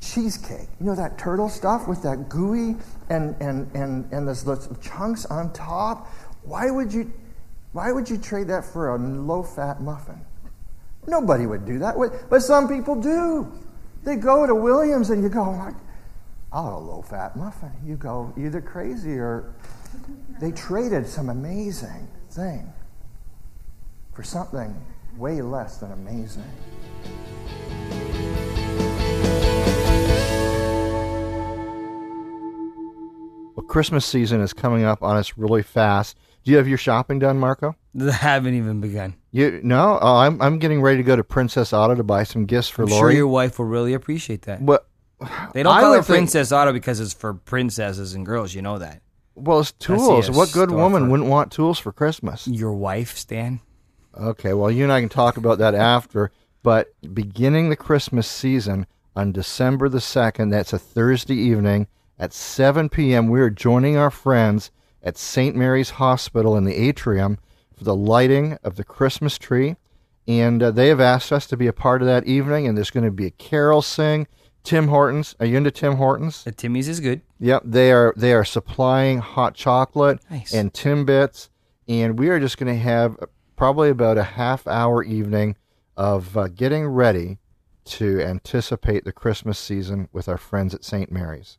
cheesecake? 0.00 0.68
You 0.78 0.86
know 0.86 0.94
that 0.94 1.18
turtle 1.18 1.48
stuff 1.48 1.88
with 1.88 2.02
that 2.04 2.28
gooey 2.28 2.76
and 3.08 3.34
and 3.40 3.68
and 3.74 4.10
and 4.12 4.28
those, 4.28 4.44
those 4.44 4.68
chunks 4.80 5.26
on 5.26 5.52
top? 5.52 6.06
Why 6.44 6.70
would 6.70 6.92
you 6.92 7.12
why 7.72 7.90
would 7.90 8.08
you 8.08 8.16
trade 8.16 8.46
that 8.48 8.64
for 8.64 8.94
a 8.94 8.98
low-fat 8.98 9.80
muffin? 9.80 10.20
Nobody 11.06 11.46
would 11.46 11.64
do 11.64 11.78
that. 11.80 11.96
But 12.28 12.42
some 12.42 12.68
people 12.68 13.00
do. 13.00 13.50
They 14.04 14.16
go 14.16 14.46
to 14.46 14.54
Williams 14.54 15.10
and 15.10 15.22
you 15.22 15.28
go, 15.28 15.42
oh 15.42 15.50
like, 15.52 15.74
I'll 16.52 16.78
a 16.78 16.80
low 16.80 17.02
fat 17.02 17.36
muffin. 17.36 17.70
You 17.84 17.96
go 17.96 18.32
either 18.36 18.60
crazy 18.60 19.12
or 19.12 19.54
they 20.40 20.52
traded 20.52 21.06
some 21.06 21.28
amazing 21.28 22.08
thing 22.30 22.72
for 24.14 24.22
something 24.22 24.74
way 25.16 25.42
less 25.42 25.78
than 25.78 25.92
amazing. 25.92 26.42
Well, 33.54 33.66
Christmas 33.66 34.06
season 34.06 34.40
is 34.40 34.52
coming 34.52 34.84
up 34.84 35.02
on 35.02 35.16
us 35.16 35.34
really 35.36 35.62
fast. 35.62 36.16
Do 36.44 36.50
you 36.50 36.56
have 36.56 36.66
your 36.66 36.78
shopping 36.78 37.18
done, 37.18 37.38
Marco? 37.38 37.76
I 38.00 38.10
haven't 38.10 38.54
even 38.54 38.80
begun. 38.80 39.14
You 39.32 39.60
no, 39.62 39.98
oh, 40.00 40.16
I'm 40.16 40.40
I'm 40.42 40.58
getting 40.58 40.82
ready 40.82 40.96
to 40.96 41.02
go 41.02 41.14
to 41.14 41.22
Princess 41.22 41.72
Auto 41.72 41.94
to 41.94 42.02
buy 42.02 42.24
some 42.24 42.46
gifts 42.46 42.68
for 42.68 42.82
I'm 42.82 42.88
Lori. 42.88 43.12
Sure, 43.12 43.18
your 43.18 43.28
wife 43.28 43.58
will 43.58 43.66
really 43.66 43.94
appreciate 43.94 44.42
that. 44.42 44.64
But 44.64 44.86
they 45.52 45.62
don't 45.62 45.80
call 45.80 45.94
it 45.94 46.04
Princess 46.04 46.50
Auto 46.50 46.72
because 46.72 46.98
it's 46.98 47.14
for 47.14 47.34
princesses 47.34 48.14
and 48.14 48.26
girls. 48.26 48.54
You 48.54 48.62
know 48.62 48.78
that. 48.78 49.02
Well, 49.36 49.60
it's 49.60 49.72
tools. 49.72 50.30
What 50.30 50.52
good 50.52 50.70
woman 50.70 51.10
wouldn't 51.10 51.28
want 51.28 51.52
tools 51.52 51.78
for 51.78 51.92
Christmas? 51.92 52.46
Your 52.48 52.72
wife, 52.72 53.16
Stan. 53.16 53.60
Okay, 54.18 54.52
well, 54.52 54.70
you 54.70 54.82
and 54.82 54.92
I 54.92 55.00
can 55.00 55.08
talk 55.08 55.36
about 55.36 55.58
that 55.58 55.74
after. 55.74 56.32
But 56.62 56.92
beginning 57.14 57.70
the 57.70 57.76
Christmas 57.76 58.26
season 58.26 58.86
on 59.14 59.32
December 59.32 59.88
the 59.88 60.00
second, 60.00 60.50
that's 60.50 60.72
a 60.72 60.78
Thursday 60.78 61.36
evening 61.36 61.86
at 62.18 62.32
7 62.32 62.88
p.m. 62.88 63.28
We 63.28 63.40
are 63.40 63.50
joining 63.50 63.96
our 63.96 64.10
friends 64.10 64.70
at 65.02 65.16
St. 65.16 65.56
Mary's 65.56 65.90
Hospital 65.90 66.56
in 66.56 66.64
the 66.64 66.76
atrium 66.76 67.38
for 67.80 67.84
the 67.84 67.96
lighting 67.96 68.58
of 68.62 68.76
the 68.76 68.84
Christmas 68.84 69.38
tree. 69.38 69.74
And 70.28 70.62
uh, 70.62 70.70
they 70.70 70.88
have 70.88 71.00
asked 71.00 71.32
us 71.32 71.46
to 71.46 71.56
be 71.56 71.66
a 71.66 71.72
part 71.72 72.02
of 72.02 72.06
that 72.08 72.26
evening, 72.26 72.66
and 72.66 72.76
there's 72.76 72.90
going 72.90 73.06
to 73.06 73.10
be 73.10 73.24
a 73.24 73.30
carol 73.30 73.80
sing. 73.80 74.26
Tim 74.62 74.88
Hortons, 74.88 75.34
are 75.40 75.46
you 75.46 75.56
into 75.56 75.70
Tim 75.70 75.96
Hortons? 75.96 76.44
The 76.44 76.52
Timmy's 76.52 76.88
is 76.88 77.00
good. 77.00 77.22
Yep, 77.38 77.62
they 77.64 77.90
are. 77.90 78.12
They 78.18 78.34
are 78.34 78.44
supplying 78.44 79.20
hot 79.20 79.54
chocolate 79.54 80.20
nice. 80.30 80.52
and 80.52 80.70
Timbits, 80.74 81.48
and 81.88 82.18
we 82.18 82.28
are 82.28 82.38
just 82.38 82.58
going 82.58 82.70
to 82.70 82.78
have 82.78 83.16
probably 83.56 83.88
about 83.88 84.18
a 84.18 84.24
half 84.24 84.66
hour 84.66 85.02
evening 85.02 85.56
of 85.96 86.36
uh, 86.36 86.48
getting 86.48 86.86
ready 86.86 87.38
to 87.86 88.20
anticipate 88.20 89.04
the 89.04 89.12
Christmas 89.12 89.58
season 89.58 90.10
with 90.12 90.28
our 90.28 90.36
friends 90.36 90.74
at 90.74 90.84
St. 90.84 91.10
Mary's. 91.10 91.56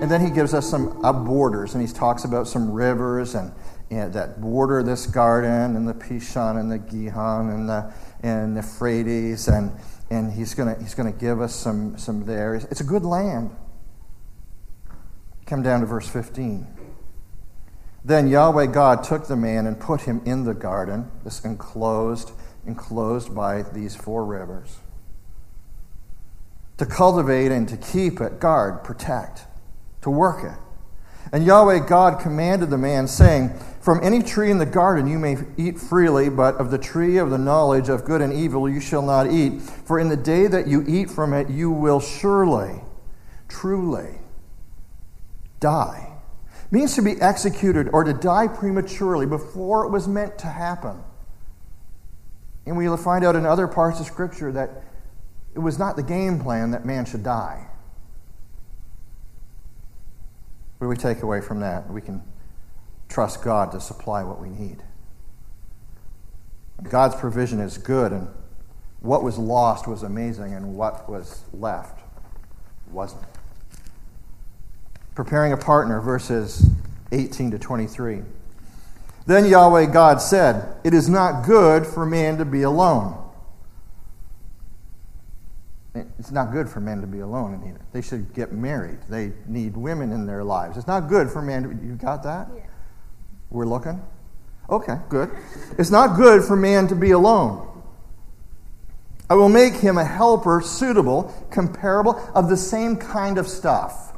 And 0.00 0.10
then 0.10 0.24
he 0.24 0.30
gives 0.30 0.54
us 0.54 0.68
some 0.68 1.04
uh, 1.04 1.12
borders, 1.12 1.74
and 1.74 1.86
he 1.86 1.92
talks 1.92 2.24
about 2.24 2.48
some 2.48 2.72
rivers 2.72 3.34
and, 3.34 3.52
that 3.90 4.40
border 4.40 4.84
this 4.84 5.06
garden, 5.06 5.74
and 5.74 5.86
the 5.86 5.92
Pishon 5.92 6.58
and 6.60 6.70
the 6.70 6.78
Gihon 6.78 7.50
and 7.50 7.68
the 7.68 7.92
and 8.22 8.56
the 8.56 8.60
Euphrates, 8.60 9.48
and 9.48 9.72
and 10.10 10.32
he's 10.32 10.54
gonna 10.54 10.76
he's 10.80 10.94
gonna 10.94 11.10
give 11.10 11.40
us 11.40 11.54
some 11.54 11.98
some 11.98 12.24
there. 12.24 12.54
It's 12.54 12.80
a 12.80 12.84
good 12.84 13.04
land. 13.04 13.50
Come 15.44 15.64
down 15.64 15.80
to 15.80 15.86
verse 15.86 16.08
15. 16.08 16.68
Then 18.04 18.28
Yahweh 18.28 18.66
God 18.66 19.02
took 19.02 19.26
the 19.26 19.34
man 19.34 19.66
and 19.66 19.78
put 19.78 20.02
him 20.02 20.22
in 20.24 20.44
the 20.44 20.54
garden, 20.54 21.10
this 21.24 21.44
enclosed, 21.44 22.30
enclosed 22.64 23.34
by 23.34 23.62
these 23.62 23.96
four 23.96 24.24
rivers, 24.24 24.78
to 26.76 26.86
cultivate 26.86 27.50
and 27.50 27.68
to 27.68 27.76
keep 27.76 28.20
it, 28.20 28.38
guard, 28.38 28.84
protect 28.84 29.46
to 30.02 30.10
work 30.10 30.44
it. 30.44 30.58
And 31.32 31.44
Yahweh 31.44 31.86
God 31.86 32.20
commanded 32.20 32.70
the 32.70 32.78
man, 32.78 33.06
saying, 33.06 33.50
From 33.80 34.00
any 34.02 34.22
tree 34.22 34.50
in 34.50 34.58
the 34.58 34.66
garden 34.66 35.06
you 35.06 35.18
may 35.18 35.36
eat 35.56 35.78
freely, 35.78 36.28
but 36.28 36.56
of 36.56 36.70
the 36.70 36.78
tree 36.78 37.18
of 37.18 37.30
the 37.30 37.38
knowledge 37.38 37.88
of 37.88 38.04
good 38.04 38.20
and 38.20 38.32
evil 38.32 38.68
you 38.68 38.80
shall 38.80 39.02
not 39.02 39.30
eat. 39.30 39.60
For 39.62 40.00
in 40.00 40.08
the 40.08 40.16
day 40.16 40.48
that 40.48 40.66
you 40.66 40.84
eat 40.88 41.08
from 41.08 41.32
it, 41.32 41.48
you 41.48 41.70
will 41.70 42.00
surely, 42.00 42.80
truly 43.48 44.18
die. 45.60 46.06
means 46.72 46.94
to 46.94 47.02
be 47.02 47.20
executed 47.20 47.88
or 47.92 48.02
to 48.02 48.12
die 48.12 48.48
prematurely 48.48 49.26
before 49.26 49.84
it 49.84 49.90
was 49.90 50.08
meant 50.08 50.38
to 50.38 50.46
happen. 50.46 51.02
And 52.66 52.76
we'll 52.76 52.96
find 52.96 53.24
out 53.24 53.36
in 53.36 53.46
other 53.46 53.68
parts 53.68 54.00
of 54.00 54.06
Scripture 54.06 54.52
that 54.52 54.82
it 55.54 55.58
was 55.58 55.78
not 55.78 55.96
the 55.96 56.02
game 56.02 56.40
plan 56.40 56.70
that 56.70 56.84
man 56.84 57.04
should 57.04 57.22
die. 57.22 57.69
What 60.80 60.86
do 60.86 60.88
we 60.88 60.96
take 60.96 61.22
away 61.22 61.42
from 61.42 61.60
that? 61.60 61.90
We 61.90 62.00
can 62.00 62.22
trust 63.10 63.44
God 63.44 63.70
to 63.72 63.80
supply 63.82 64.24
what 64.24 64.40
we 64.40 64.48
need. 64.48 64.78
God's 66.88 67.14
provision 67.16 67.60
is 67.60 67.76
good, 67.76 68.12
and 68.12 68.28
what 69.00 69.22
was 69.22 69.36
lost 69.36 69.86
was 69.86 70.02
amazing, 70.02 70.54
and 70.54 70.74
what 70.74 71.06
was 71.06 71.42
left 71.52 72.00
wasn't. 72.90 73.22
Preparing 75.14 75.52
a 75.52 75.58
partner, 75.58 76.00
verses 76.00 76.70
18 77.12 77.50
to 77.50 77.58
23. 77.58 78.22
Then 79.26 79.44
Yahweh 79.44 79.84
God 79.84 80.22
said, 80.22 80.78
It 80.82 80.94
is 80.94 81.10
not 81.10 81.44
good 81.44 81.86
for 81.86 82.06
man 82.06 82.38
to 82.38 82.46
be 82.46 82.62
alone. 82.62 83.22
It's 85.94 86.30
not 86.30 86.52
good 86.52 86.68
for 86.68 86.80
men 86.80 87.00
to 87.00 87.06
be 87.06 87.20
alone 87.20 87.64
either. 87.68 87.80
They 87.92 88.00
should 88.00 88.32
get 88.32 88.52
married. 88.52 88.98
They 89.08 89.32
need 89.46 89.76
women 89.76 90.12
in 90.12 90.24
their 90.24 90.44
lives. 90.44 90.76
It's 90.76 90.86
not 90.86 91.08
good 91.08 91.30
for 91.30 91.42
men 91.42 91.62
to. 91.64 91.84
You 91.84 91.94
got 91.94 92.22
that? 92.22 92.48
Yeah. 92.54 92.62
We're 93.50 93.66
looking? 93.66 94.00
Okay, 94.68 94.96
good. 95.08 95.30
It's 95.78 95.90
not 95.90 96.16
good 96.16 96.44
for 96.44 96.54
man 96.54 96.86
to 96.88 96.94
be 96.94 97.10
alone. 97.10 97.66
I 99.28 99.34
will 99.34 99.48
make 99.48 99.74
him 99.74 99.98
a 99.98 100.04
helper 100.04 100.60
suitable, 100.60 101.34
comparable, 101.50 102.20
of 102.34 102.48
the 102.48 102.56
same 102.56 102.96
kind 102.96 103.38
of 103.38 103.48
stuff. 103.48 104.09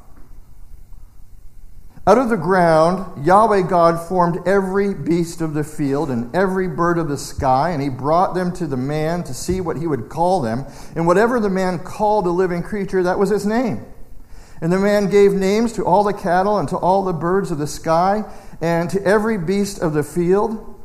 Out 2.04 2.18
of 2.18 2.30
the 2.30 2.37
ground, 2.37 3.25
Yahweh 3.25 3.62
God 3.62 4.09
formed 4.09 4.40
every 4.44 4.92
beast 4.92 5.40
of 5.40 5.54
the 5.54 5.62
field 5.62 6.11
and 6.11 6.35
every 6.35 6.66
bird 6.66 6.99
of 6.99 7.09
the 7.09 7.16
sky, 7.16 7.71
and 7.71 7.80
he 7.80 7.88
brought 7.88 8.35
them 8.35 8.52
to 8.54 8.66
the 8.66 8.76
man 8.76 9.23
to 9.23 9.32
see 9.32 9.61
what 9.61 9.76
he 9.76 9.87
would 9.87 10.09
call 10.09 10.40
them. 10.40 10.64
And 10.97 11.06
whatever 11.06 11.38
the 11.38 11.49
man 11.49 11.78
called 11.78 12.26
a 12.26 12.30
living 12.30 12.64
creature, 12.64 13.04
that 13.04 13.21
was 13.21 13.30
his 13.30 13.47
name. 13.47 13.87
And 14.61 14.73
the 14.73 14.80
man 14.80 15.11
gave 15.11 15.32
names 15.32 15.75
to 15.75 15.85
all 15.85 16.02
the 16.02 16.12
cattle 16.12 16.59
and 16.59 16.68
to 16.71 16.76
all 16.76 17.04
the 17.04 17.12
birds 17.12 17.52
of 17.52 17.59
the 17.59 17.68
sky 17.68 18.25
and 18.61 18.90
to 18.90 19.00
every 19.04 19.38
beast 19.38 19.78
of 19.78 19.92
the 19.92 20.02
field. 20.02 20.80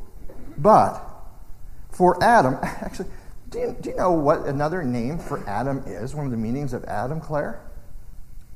But 0.56 1.04
for 1.90 2.24
Adam, 2.24 2.60
actually, 2.62 3.10
do 3.50 3.60
you, 3.60 3.76
do 3.82 3.90
you 3.90 3.96
know 3.96 4.12
what 4.12 4.46
another 4.46 4.84
name 4.84 5.18
for 5.18 5.48
Adam 5.50 5.84
is? 5.88 6.14
One 6.14 6.26
of 6.26 6.32
the 6.32 6.38
meanings 6.38 6.74
of 6.74 6.84
Adam, 6.86 7.20
Claire? 7.20 7.60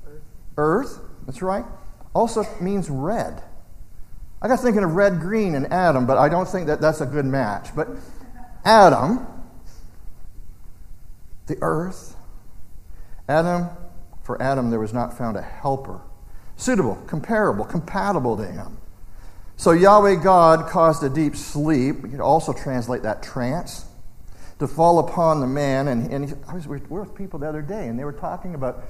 Earth. 0.06 0.22
Earth, 0.58 1.00
that's 1.26 1.42
right 1.42 1.66
also 2.14 2.46
means 2.60 2.90
red. 2.90 3.44
I 4.42 4.48
got 4.48 4.60
thinking 4.60 4.84
of 4.84 4.96
red, 4.96 5.20
green, 5.20 5.56
and 5.56 5.72
Adam, 5.72 6.06
but 6.06 6.18
I 6.18 6.28
don't 6.30 6.48
think 6.48 6.68
that 6.68 6.82
that's 6.82 7.02
a 7.02 7.06
good 7.06 7.26
match. 7.26 7.76
But 7.76 7.90
Adam, 8.66 9.28
the 11.48 11.58
earth, 11.62 12.16
Adam, 13.30 13.70
for 14.24 14.42
Adam 14.42 14.70
there 14.70 14.80
was 14.80 14.94
not 14.94 15.18
found 15.18 15.38
a 15.38 15.42
helper 15.42 16.02
suitable, 16.62 16.96
comparable, 17.08 17.66
compatible 17.66 18.38
to 18.38 18.46
him. 18.46 18.78
So 19.58 19.72
Yahweh 19.72 20.16
God 20.16 20.70
caused 20.70 21.04
a 21.04 21.10
deep 21.10 21.36
sleep. 21.36 21.98
You 22.04 22.10
could 22.10 22.20
also 22.20 22.54
translate 22.54 23.02
that 23.02 23.24
trance 23.24 23.86
to 24.60 24.68
fall 24.68 25.00
upon 25.00 25.40
the 25.40 25.48
man. 25.48 25.88
And, 25.88 26.12
and 26.12 26.30
he, 26.30 26.36
I 26.48 26.54
was 26.54 26.68
with 26.68 27.16
people 27.16 27.40
the 27.40 27.50
other 27.50 27.64
day, 27.64 27.88
and 27.88 27.98
they 27.98 28.04
were 28.04 28.14
talking 28.14 28.54
about 28.54 28.84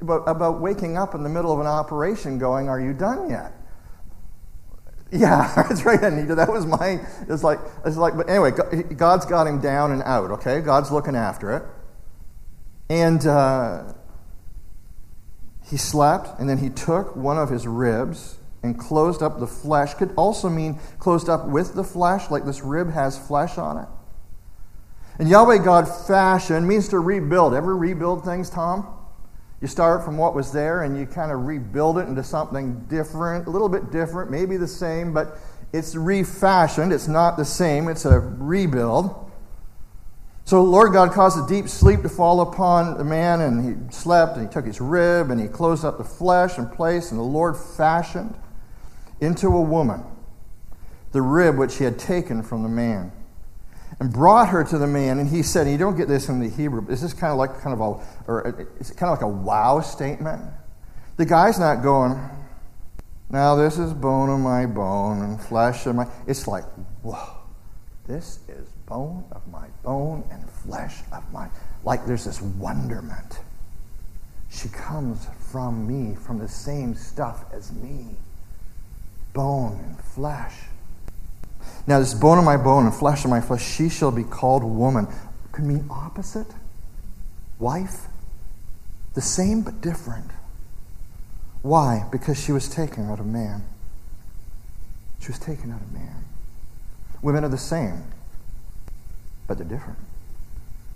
about, 0.00 0.28
about 0.28 0.60
waking 0.60 0.96
up 0.96 1.14
in 1.14 1.22
the 1.22 1.28
middle 1.28 1.52
of 1.52 1.60
an 1.60 1.66
operation 1.66 2.38
going, 2.38 2.68
Are 2.68 2.80
you 2.80 2.92
done 2.92 3.30
yet? 3.30 3.52
Yeah, 5.10 5.52
that's 5.68 5.84
right, 5.84 6.02
Anita. 6.02 6.34
That 6.34 6.50
was 6.50 6.66
my. 6.66 7.00
It's 7.28 7.44
like, 7.44 7.58
it's 7.84 7.96
like, 7.96 8.16
but 8.16 8.28
anyway, 8.28 8.50
God's 8.50 9.26
got 9.26 9.46
him 9.46 9.60
down 9.60 9.92
and 9.92 10.02
out, 10.02 10.30
okay? 10.32 10.60
God's 10.60 10.90
looking 10.90 11.16
after 11.16 11.56
it. 11.56 11.62
And 12.88 13.26
uh, 13.26 13.92
he 15.64 15.76
slept, 15.76 16.38
and 16.38 16.48
then 16.48 16.58
he 16.58 16.70
took 16.70 17.16
one 17.16 17.38
of 17.38 17.50
his 17.50 17.66
ribs 17.66 18.38
and 18.62 18.78
closed 18.78 19.22
up 19.22 19.38
the 19.38 19.46
flesh. 19.46 19.94
Could 19.94 20.12
also 20.16 20.48
mean 20.48 20.78
closed 20.98 21.28
up 21.28 21.46
with 21.46 21.74
the 21.74 21.84
flesh, 21.84 22.30
like 22.30 22.44
this 22.44 22.62
rib 22.62 22.92
has 22.92 23.18
flesh 23.18 23.58
on 23.58 23.78
it. 23.78 23.88
And 25.18 25.28
Yahweh 25.28 25.58
God 25.58 25.88
fashioned 26.06 26.68
means 26.68 26.88
to 26.88 26.98
rebuild. 26.98 27.54
Ever 27.54 27.76
rebuild 27.76 28.24
things, 28.24 28.50
Tom? 28.50 28.95
You 29.66 29.70
start 29.70 30.04
from 30.04 30.16
what 30.16 30.32
was 30.32 30.52
there 30.52 30.84
and 30.84 30.96
you 30.96 31.06
kind 31.06 31.32
of 31.32 31.44
rebuild 31.44 31.98
it 31.98 32.06
into 32.06 32.22
something 32.22 32.86
different, 32.88 33.48
a 33.48 33.50
little 33.50 33.68
bit 33.68 33.90
different, 33.90 34.30
maybe 34.30 34.56
the 34.56 34.68
same, 34.68 35.12
but 35.12 35.38
it's 35.72 35.96
refashioned. 35.96 36.92
It's 36.92 37.08
not 37.08 37.36
the 37.36 37.44
same, 37.44 37.88
it's 37.88 38.04
a 38.04 38.20
rebuild. 38.20 39.28
So 40.44 40.62
Lord 40.62 40.92
God 40.92 41.10
caused 41.10 41.44
a 41.44 41.52
deep 41.52 41.68
sleep 41.68 42.02
to 42.02 42.08
fall 42.08 42.42
upon 42.42 42.96
the 42.96 43.02
man, 43.02 43.40
and 43.40 43.64
he 43.64 43.92
slept, 43.92 44.36
and 44.36 44.46
he 44.46 44.52
took 44.52 44.64
his 44.64 44.80
rib, 44.80 45.32
and 45.32 45.40
he 45.40 45.48
closed 45.48 45.84
up 45.84 45.98
the 45.98 46.04
flesh 46.04 46.58
and 46.58 46.70
place, 46.70 47.10
and 47.10 47.18
the 47.18 47.24
Lord 47.24 47.56
fashioned 47.56 48.36
into 49.20 49.48
a 49.48 49.60
woman 49.60 50.04
the 51.10 51.22
rib 51.22 51.56
which 51.56 51.78
he 51.78 51.82
had 51.82 51.98
taken 51.98 52.40
from 52.40 52.62
the 52.62 52.68
man 52.68 53.10
and 54.00 54.12
brought 54.12 54.48
her 54.48 54.62
to 54.64 54.78
the 54.78 54.86
man. 54.86 55.18
And 55.18 55.28
he 55.28 55.42
said, 55.42 55.68
you 55.68 55.78
don't 55.78 55.96
get 55.96 56.08
this 56.08 56.28
in 56.28 56.40
the 56.40 56.48
Hebrew, 56.48 56.82
but 56.82 56.90
this 56.90 57.02
is 57.02 57.14
kind 57.14 57.32
of 57.32 57.38
like 57.38 57.60
kind 57.60 57.72
of 57.72 57.80
a, 57.80 58.30
or 58.30 58.46
uh, 58.46 58.64
it's 58.78 58.90
kind 58.90 59.10
of 59.12 59.18
like 59.18 59.24
a 59.24 59.28
wow 59.28 59.80
statement. 59.80 60.42
The 61.16 61.24
guy's 61.24 61.58
not 61.58 61.82
going, 61.82 62.18
now 63.30 63.56
this 63.56 63.78
is 63.78 63.92
bone 63.92 64.28
of 64.28 64.38
my 64.38 64.66
bone 64.66 65.22
and 65.22 65.40
flesh 65.40 65.86
of 65.86 65.96
my. 65.96 66.06
It's 66.26 66.46
like, 66.46 66.64
whoa, 67.02 67.38
this 68.06 68.40
is 68.48 68.68
bone 68.86 69.24
of 69.32 69.46
my 69.48 69.66
bone 69.82 70.24
and 70.30 70.48
flesh 70.48 70.98
of 71.12 71.32
my. 71.32 71.48
Like 71.82 72.06
there's 72.06 72.24
this 72.24 72.40
wonderment. 72.42 73.40
She 74.50 74.68
comes 74.68 75.26
from 75.50 75.86
me, 75.86 76.14
from 76.14 76.38
the 76.38 76.48
same 76.48 76.94
stuff 76.94 77.44
as 77.52 77.72
me 77.72 78.16
bone 79.32 79.78
and 79.84 80.00
flesh. 80.00 80.54
Now, 81.86 82.00
this 82.00 82.14
bone 82.14 82.38
of 82.38 82.44
my 82.44 82.56
bone 82.56 82.84
and 82.84 82.94
flesh 82.94 83.24
of 83.24 83.30
my 83.30 83.40
flesh, 83.40 83.64
she 83.64 83.88
shall 83.88 84.10
be 84.10 84.24
called 84.24 84.64
woman. 84.64 85.06
Could 85.52 85.64
mean 85.64 85.86
opposite. 85.88 86.48
Wife. 87.58 88.06
The 89.14 89.20
same 89.20 89.62
but 89.62 89.80
different. 89.80 90.30
Why? 91.62 92.06
Because 92.10 92.42
she 92.42 92.52
was 92.52 92.68
taken 92.68 93.08
out 93.08 93.20
of 93.20 93.26
man. 93.26 93.64
She 95.20 95.28
was 95.28 95.38
taken 95.38 95.70
out 95.70 95.80
of 95.80 95.92
man. 95.92 96.24
Women 97.22 97.44
are 97.44 97.48
the 97.48 97.56
same, 97.56 98.04
but 99.46 99.58
they're 99.58 99.66
different. 99.66 99.98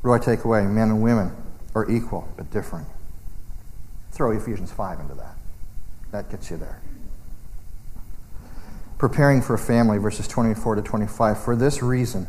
What 0.02 0.10
do 0.10 0.32
I 0.32 0.34
take 0.34 0.44
away? 0.44 0.64
Men 0.64 0.90
and 0.90 1.02
women 1.02 1.34
are 1.74 1.90
equal, 1.90 2.28
but 2.36 2.50
different. 2.50 2.86
Throw 4.12 4.32
Ephesians 4.32 4.72
5 4.72 5.00
into 5.00 5.14
that. 5.14 5.36
That 6.10 6.30
gets 6.30 6.50
you 6.50 6.56
there 6.56 6.80
preparing 9.00 9.40
for 9.40 9.54
a 9.54 9.58
family, 9.58 9.96
verses 9.96 10.28
24 10.28 10.74
to 10.74 10.82
25. 10.82 11.42
For 11.42 11.56
this 11.56 11.82
reason, 11.82 12.26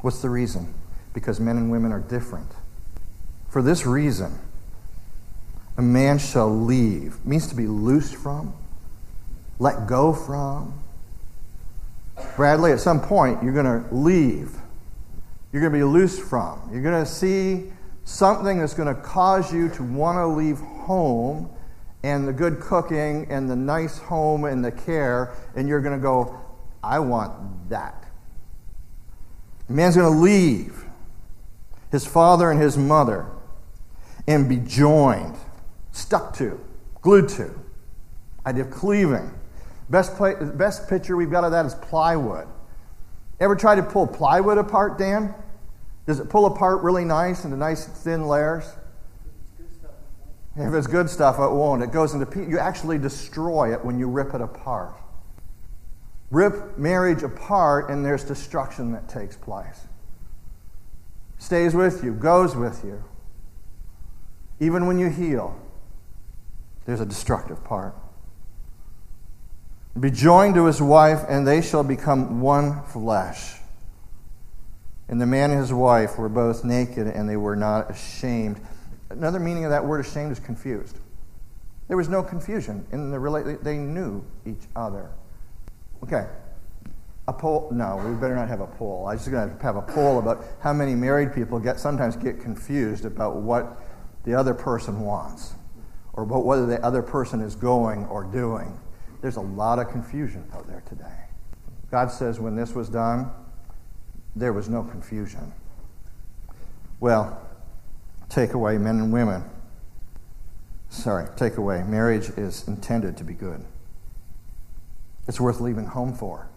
what's 0.00 0.20
the 0.20 0.28
reason? 0.28 0.74
Because 1.12 1.38
men 1.38 1.56
and 1.56 1.70
women 1.70 1.92
are 1.92 2.00
different. 2.00 2.50
For 3.50 3.62
this 3.62 3.86
reason, 3.86 4.36
a 5.76 5.82
man 5.82 6.18
shall 6.18 6.50
leave, 6.52 7.24
means 7.24 7.46
to 7.46 7.54
be 7.54 7.68
loosed 7.68 8.16
from, 8.16 8.52
let 9.60 9.86
go 9.86 10.12
from. 10.12 10.74
Bradley, 12.34 12.72
at 12.72 12.80
some 12.80 13.00
point, 13.00 13.40
you're 13.40 13.52
going 13.52 13.64
to 13.64 13.94
leave. 13.94 14.56
You're 15.52 15.62
going 15.62 15.72
to 15.72 15.78
be 15.78 15.84
loosed 15.84 16.20
from. 16.20 16.68
You're 16.72 16.82
going 16.82 17.00
to 17.00 17.08
see 17.08 17.70
something 18.04 18.58
that's 18.58 18.74
going 18.74 18.92
to 18.92 19.00
cause 19.00 19.52
you 19.52 19.68
to 19.68 19.84
want 19.84 20.18
to 20.18 20.26
leave 20.26 20.58
home 20.58 21.48
and 22.04 22.28
the 22.28 22.32
good 22.34 22.60
cooking 22.60 23.26
and 23.30 23.48
the 23.48 23.56
nice 23.56 23.96
home 23.96 24.44
and 24.44 24.62
the 24.62 24.70
care, 24.70 25.34
and 25.56 25.66
you're 25.66 25.80
going 25.80 25.98
to 25.98 26.02
go, 26.02 26.38
I 26.82 26.98
want 26.98 27.70
that. 27.70 28.04
Man's 29.70 29.96
going 29.96 30.12
to 30.12 30.20
leave 30.20 30.84
his 31.90 32.06
father 32.06 32.50
and 32.50 32.60
his 32.60 32.76
mother 32.76 33.24
and 34.28 34.50
be 34.50 34.56
joined, 34.56 35.34
stuck 35.92 36.36
to, 36.36 36.60
glued 37.00 37.30
to. 37.30 37.58
Idea 38.44 38.64
of 38.64 38.70
cleaving. 38.70 39.32
Best, 39.88 40.14
play, 40.14 40.34
best 40.34 40.86
picture 40.90 41.16
we've 41.16 41.30
got 41.30 41.44
of 41.44 41.52
that 41.52 41.64
is 41.64 41.74
plywood. 41.74 42.46
Ever 43.40 43.56
try 43.56 43.76
to 43.76 43.82
pull 43.82 44.06
plywood 44.06 44.58
apart, 44.58 44.98
Dan? 44.98 45.34
Does 46.06 46.20
it 46.20 46.28
pull 46.28 46.44
apart 46.44 46.82
really 46.82 47.06
nice 47.06 47.46
into 47.46 47.56
nice 47.56 47.86
thin 47.86 48.26
layers? 48.26 48.66
If 50.56 50.72
it's 50.72 50.86
good 50.86 51.10
stuff, 51.10 51.38
it 51.38 51.50
won't. 51.50 51.82
It 51.82 51.90
goes 51.90 52.14
into 52.14 52.46
you 52.48 52.58
actually 52.58 52.98
destroy 52.98 53.72
it 53.74 53.84
when 53.84 53.98
you 53.98 54.08
rip 54.08 54.34
it 54.34 54.40
apart. 54.40 54.94
Rip 56.30 56.78
marriage 56.78 57.22
apart, 57.22 57.90
and 57.90 58.04
there's 58.04 58.24
destruction 58.24 58.92
that 58.92 59.08
takes 59.08 59.36
place. 59.36 59.86
Stays 61.38 61.74
with 61.74 62.04
you, 62.04 62.12
goes 62.12 62.54
with 62.54 62.84
you. 62.84 63.02
Even 64.60 64.86
when 64.86 64.98
you 64.98 65.10
heal, 65.10 65.60
there's 66.86 67.00
a 67.00 67.06
destructive 67.06 67.62
part. 67.64 67.94
Be 69.98 70.10
joined 70.10 70.54
to 70.54 70.66
his 70.66 70.80
wife, 70.80 71.20
and 71.28 71.46
they 71.46 71.62
shall 71.62 71.84
become 71.84 72.40
one 72.40 72.82
flesh. 72.84 73.56
And 75.08 75.20
the 75.20 75.26
man 75.26 75.50
and 75.50 75.60
his 75.60 75.72
wife 75.72 76.18
were 76.18 76.28
both 76.28 76.64
naked, 76.64 77.06
and 77.06 77.28
they 77.28 77.36
were 77.36 77.56
not 77.56 77.90
ashamed. 77.90 78.60
Another 79.14 79.40
meaning 79.40 79.64
of 79.64 79.70
that 79.70 79.84
word 79.84 80.04
ashamed 80.04 80.32
is 80.32 80.40
confused. 80.40 80.98
There 81.88 81.96
was 81.96 82.08
no 82.08 82.22
confusion 82.22 82.86
in 82.92 83.10
the 83.10 83.18
relate. 83.18 83.62
They 83.62 83.76
knew 83.76 84.24
each 84.44 84.66
other. 84.74 85.10
Okay. 86.02 86.26
A 87.26 87.32
poll? 87.32 87.70
No, 87.72 87.96
we 87.96 88.14
better 88.14 88.34
not 88.34 88.48
have 88.48 88.60
a 88.60 88.66
poll. 88.66 89.06
I'm 89.06 89.16
just 89.16 89.30
going 89.30 89.56
to 89.56 89.62
have 89.62 89.76
a 89.76 89.82
poll 89.82 90.18
about 90.18 90.44
how 90.60 90.72
many 90.72 90.94
married 90.94 91.32
people 91.32 91.58
get 91.58 91.78
sometimes 91.78 92.16
get 92.16 92.40
confused 92.40 93.04
about 93.04 93.36
what 93.36 93.80
the 94.24 94.34
other 94.34 94.54
person 94.54 95.00
wants, 95.00 95.54
or 96.14 96.24
about 96.24 96.44
whether 96.44 96.66
the 96.66 96.82
other 96.84 97.02
person 97.02 97.40
is 97.40 97.54
going 97.54 98.06
or 98.06 98.24
doing. 98.24 98.78
There's 99.20 99.36
a 99.36 99.42
lot 99.42 99.78
of 99.78 99.90
confusion 99.90 100.44
out 100.54 100.66
there 100.66 100.82
today. 100.86 101.04
God 101.90 102.10
says 102.10 102.40
when 102.40 102.56
this 102.56 102.74
was 102.74 102.88
done, 102.88 103.30
there 104.36 104.52
was 104.52 104.68
no 104.68 104.82
confusion. 104.82 105.52
Well, 107.00 107.43
take 108.28 108.54
away 108.54 108.78
men 108.78 108.96
and 108.96 109.12
women. 109.12 109.44
Sorry, 110.88 111.26
take 111.36 111.56
away. 111.56 111.82
Marriage 111.82 112.28
is 112.30 112.66
intended 112.68 113.16
to 113.16 113.24
be 113.24 113.34
good. 113.34 113.64
It's 115.26 115.40
worth 115.40 115.60
leaving 115.60 115.86
home 115.86 116.14
for. 116.14 116.48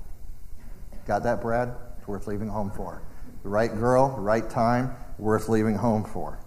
Got 1.05 1.23
that, 1.23 1.41
Brad? 1.41 1.73
It's 1.97 2.07
worth 2.07 2.27
leaving 2.27 2.49
home 2.49 2.69
for. 2.69 3.01
The 3.43 3.49
right 3.49 3.73
girl, 3.73 4.15
the 4.15 4.21
right 4.21 4.47
time, 4.49 4.95
worth 5.17 5.49
leaving 5.49 5.75
home 5.75 6.03
for. 6.03 6.39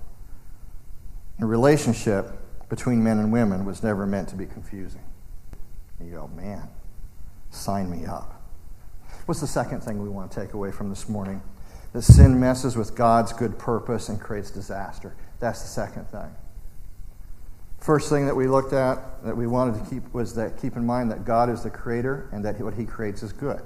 The 1.38 1.46
relationship 1.46 2.33
between 2.68 3.02
men 3.02 3.18
and 3.18 3.33
women 3.33 3.64
was 3.64 3.83
never 3.83 4.06
meant 4.06 4.28
to 4.28 4.37
be 4.37 4.46
confusing. 4.46 5.02
You 6.00 6.12
go, 6.12 6.28
man, 6.28 6.68
sign 7.50 7.90
me 7.90 8.06
up. 8.06 8.42
What's 9.26 9.40
the 9.40 9.46
second 9.46 9.83
thing 9.83 10.02
we 10.02 10.09
want 10.09 10.30
to 10.30 10.40
take 10.40 10.54
away 10.54 10.70
from 10.70 10.88
this 10.88 11.09
morning? 11.09 11.42
That 11.92 12.03
sin 12.03 12.38
messes 12.38 12.76
with 12.76 12.94
God's 12.94 13.33
good 13.33 13.59
purpose 13.59 14.09
and 14.09 14.20
creates 14.20 14.50
disaster. 14.50 15.14
That's 15.40 15.62
the 15.62 15.68
second 15.68 16.07
thing. 16.07 16.35
First 17.81 18.11
thing 18.11 18.26
that 18.26 18.37
we 18.37 18.46
looked 18.46 18.72
at 18.72 19.24
that 19.24 19.37
we 19.37 19.46
wanted 19.46 19.83
to 19.83 19.90
keep 19.90 20.12
was 20.12 20.35
that 20.35 20.61
keep 20.61 20.76
in 20.76 20.85
mind 20.85 21.11
that 21.11 21.24
God 21.24 21.48
is 21.48 21.62
the 21.62 21.70
creator 21.70 22.29
and 22.31 22.44
that 22.44 22.61
what 22.61 22.74
he 22.74 22.85
creates 22.85 23.22
is 23.22 23.33
good. 23.33 23.62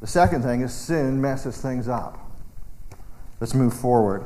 The 0.00 0.06
second 0.06 0.42
thing 0.42 0.62
is 0.62 0.72
sin 0.72 1.20
messes 1.20 1.60
things 1.60 1.86
up. 1.86 2.18
Let's 3.40 3.54
move 3.54 3.74
forward. 3.74 4.24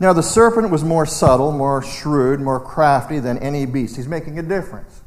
Now, 0.00 0.14
the 0.14 0.22
serpent 0.22 0.70
was 0.70 0.82
more 0.82 1.04
subtle, 1.04 1.52
more 1.52 1.82
shrewd, 1.82 2.40
more 2.40 2.58
crafty 2.58 3.18
than 3.18 3.36
any 3.38 3.66
beast. 3.66 3.96
He's 3.96 4.08
making 4.08 4.38
a 4.38 4.42
difference. 4.42 5.02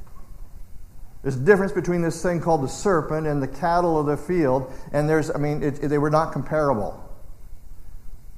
There's 1.23 1.38
a 1.38 1.39
difference 1.39 1.71
between 1.71 2.01
this 2.01 2.21
thing 2.21 2.41
called 2.41 2.63
the 2.63 2.67
serpent 2.67 3.25
and 3.27 3.41
the 3.41 3.47
cattle 3.47 3.97
of 3.97 4.05
the 4.05 4.17
field, 4.17 4.71
and 4.91 5.09
there's, 5.09 5.31
I 5.33 5.38
mean, 5.38 5.63
it, 5.63 5.81
it, 5.81 5.88
they 5.88 5.97
were 5.97 6.09
not 6.09 6.33
comparable. 6.33 6.99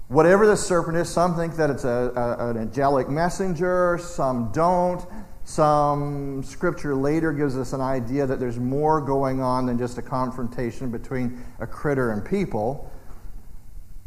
Whatever 0.08 0.46
the 0.46 0.56
serpent 0.56 0.96
is, 0.96 1.10
some 1.10 1.36
think 1.36 1.56
that 1.56 1.72
it's 1.72 1.84
a, 1.84 2.14
a, 2.16 2.50
an 2.52 2.58
angelic 2.58 3.10
messenger, 3.10 3.98
some 4.00 4.52
don't. 4.52 5.04
Some 5.46 6.44
scripture 6.44 6.96
later 6.96 7.34
gives 7.34 7.58
us 7.58 7.74
an 7.74 7.82
idea 7.82 8.28
that 8.28 8.40
there's 8.40 8.60
more 8.60 9.02
going 9.02 9.42
on 9.42 9.66
than 9.66 9.80
just 9.80 9.98
a 9.98 10.02
confrontation 10.04 10.92
between 10.92 11.44
a 11.60 11.66
critter 11.66 12.12
and 12.12 12.24
people. 12.24 12.92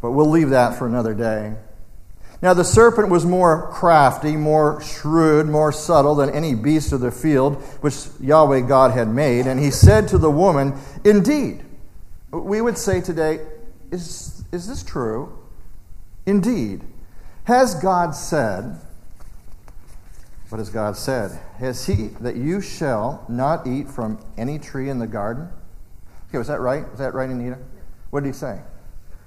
But 0.00 0.12
we'll 0.12 0.30
leave 0.30 0.50
that 0.50 0.78
for 0.78 0.86
another 0.86 1.14
day. 1.14 1.54
Now, 2.40 2.54
the 2.54 2.64
serpent 2.64 3.08
was 3.08 3.24
more 3.24 3.68
crafty, 3.72 4.36
more 4.36 4.80
shrewd, 4.80 5.46
more 5.46 5.72
subtle 5.72 6.14
than 6.14 6.30
any 6.30 6.54
beast 6.54 6.92
of 6.92 7.00
the 7.00 7.10
field 7.10 7.56
which 7.80 8.06
Yahweh 8.20 8.60
God 8.60 8.92
had 8.92 9.08
made. 9.08 9.46
And 9.46 9.58
he 9.58 9.72
said 9.72 10.06
to 10.08 10.18
the 10.18 10.30
woman, 10.30 10.78
Indeed, 11.04 11.64
we 12.30 12.60
would 12.60 12.78
say 12.78 13.00
today, 13.00 13.40
is, 13.90 14.44
is 14.52 14.68
this 14.68 14.84
true? 14.84 15.36
Indeed. 16.26 16.82
Has 17.44 17.74
God 17.74 18.14
said, 18.14 18.78
what 20.48 20.58
has 20.58 20.70
God 20.70 20.96
said? 20.96 21.38
Has 21.58 21.86
He 21.86 22.08
that 22.20 22.36
you 22.36 22.60
shall 22.60 23.24
not 23.28 23.66
eat 23.66 23.88
from 23.88 24.18
any 24.38 24.58
tree 24.58 24.88
in 24.88 24.98
the 24.98 25.06
garden? 25.06 25.48
Okay, 26.28 26.38
was 26.38 26.48
that 26.48 26.60
right? 26.60 26.88
Was 26.90 26.98
that 27.00 27.12
right, 27.12 27.28
Anita? 27.28 27.58
What 28.10 28.22
did 28.22 28.28
he 28.28 28.32
say? 28.32 28.60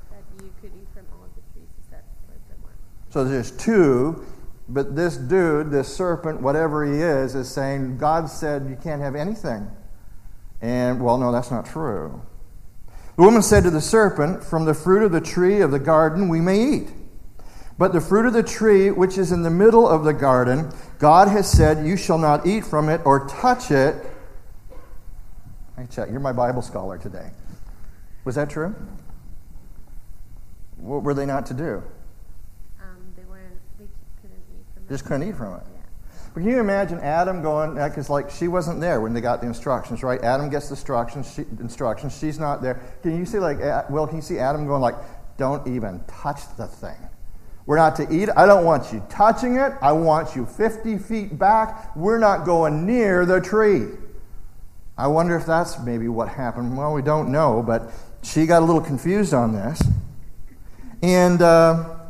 That 0.09 0.23
you 0.43 0.51
could 0.61 0.71
eat 0.75 0.87
from 0.93 1.05
all 1.13 1.25
of 1.25 1.35
the 1.35 1.41
trees 1.53 1.67
except 1.77 2.05
for 2.25 2.33
the 2.49 2.61
one. 2.61 2.73
So 3.11 3.23
there's 3.23 3.51
two, 3.51 4.25
but 4.67 4.95
this 4.95 5.17
dude, 5.17 5.69
this 5.69 5.93
serpent, 5.93 6.41
whatever 6.41 6.85
he 6.85 6.99
is, 6.99 7.35
is 7.35 7.47
saying, 7.47 7.97
God 7.97 8.29
said 8.29 8.67
you 8.67 8.77
can't 8.81 9.01
have 9.01 9.15
anything. 9.15 9.69
And, 10.61 11.03
well, 11.03 11.17
no, 11.17 11.31
that's 11.31 11.51
not 11.51 11.65
true. 11.65 12.21
The 13.17 13.23
woman 13.23 13.41
said 13.41 13.63
to 13.65 13.69
the 13.69 13.81
serpent, 13.81 14.43
From 14.43 14.65
the 14.65 14.73
fruit 14.73 15.03
of 15.03 15.11
the 15.11 15.21
tree 15.21 15.61
of 15.61 15.71
the 15.71 15.79
garden 15.79 16.29
we 16.29 16.39
may 16.39 16.75
eat. 16.75 16.89
But 17.77 17.93
the 17.93 18.01
fruit 18.01 18.25
of 18.25 18.33
the 18.33 18.43
tree 18.43 18.91
which 18.91 19.17
is 19.17 19.31
in 19.31 19.43
the 19.43 19.49
middle 19.49 19.87
of 19.87 20.03
the 20.03 20.13
garden, 20.13 20.71
God 20.99 21.27
has 21.27 21.51
said, 21.51 21.85
You 21.85 21.97
shall 21.97 22.17
not 22.17 22.45
eat 22.45 22.63
from 22.63 22.89
it 22.89 23.01
or 23.05 23.27
touch 23.27 23.71
it. 23.71 23.95
Hey, 25.75 25.87
check. 25.89 26.09
You're 26.09 26.19
my 26.19 26.31
Bible 26.33 26.61
scholar 26.61 26.97
today. 26.97 27.31
Was 28.23 28.35
that 28.35 28.49
true? 28.49 28.75
What 30.77 31.03
were 31.03 31.13
they 31.13 31.25
not 31.25 31.45
to 31.47 31.53
do? 31.53 31.83
Um, 32.79 33.13
they 33.15 33.23
weren't. 33.23 33.57
They 33.79 33.87
couldn't 34.21 34.43
eat 34.53 34.65
from 34.73 34.80
it. 34.80 34.80
Just 34.91 35.05
couldn't 35.05 35.29
eat 35.29 35.37
from 35.37 35.55
it. 35.55 35.63
But 36.33 36.41
can 36.41 36.49
you 36.49 36.59
imagine 36.59 36.99
Adam 36.99 37.41
going, 37.41 37.75
because 37.75 38.09
like 38.09 38.29
she 38.29 38.49
wasn't 38.49 38.81
there 38.81 38.99
when 38.99 39.13
they 39.13 39.21
got 39.21 39.39
the 39.39 39.47
instructions, 39.47 40.03
right? 40.03 40.21
Adam 40.21 40.49
gets 40.49 40.67
the 40.67 40.73
instructions, 40.73 41.33
she, 41.33 41.43
instructions, 41.61 42.17
she's 42.17 42.37
not 42.37 42.61
there. 42.61 42.81
Can 43.01 43.17
you 43.17 43.25
see 43.25 43.39
like, 43.39 43.59
well, 43.89 44.05
can 44.05 44.17
you 44.17 44.21
see 44.21 44.37
Adam 44.37 44.67
going 44.67 44.81
like, 44.81 44.95
don't 45.37 45.65
even 45.65 46.03
touch 46.07 46.41
the 46.57 46.67
thing. 46.67 46.97
We're 47.65 47.77
not 47.77 47.95
to 47.95 48.07
eat. 48.13 48.27
I 48.35 48.45
don't 48.45 48.65
want 48.65 48.91
you 48.91 49.01
touching 49.09 49.55
it. 49.55 49.71
I 49.81 49.93
want 49.93 50.35
you 50.35 50.45
50 50.45 50.97
feet 50.97 51.39
back. 51.39 51.95
We're 51.95 52.19
not 52.19 52.45
going 52.45 52.85
near 52.85 53.25
the 53.25 53.39
tree. 53.39 53.87
I 54.97 55.07
wonder 55.07 55.37
if 55.37 55.45
that's 55.45 55.79
maybe 55.79 56.09
what 56.09 56.27
happened. 56.27 56.77
Well, 56.77 56.93
we 56.93 57.01
don't 57.01 57.31
know, 57.31 57.63
but 57.63 57.93
she 58.23 58.45
got 58.45 58.61
a 58.61 58.65
little 58.65 58.81
confused 58.81 59.33
on 59.33 59.53
this. 59.53 59.81
And 61.01 61.41
uh, 61.41 62.00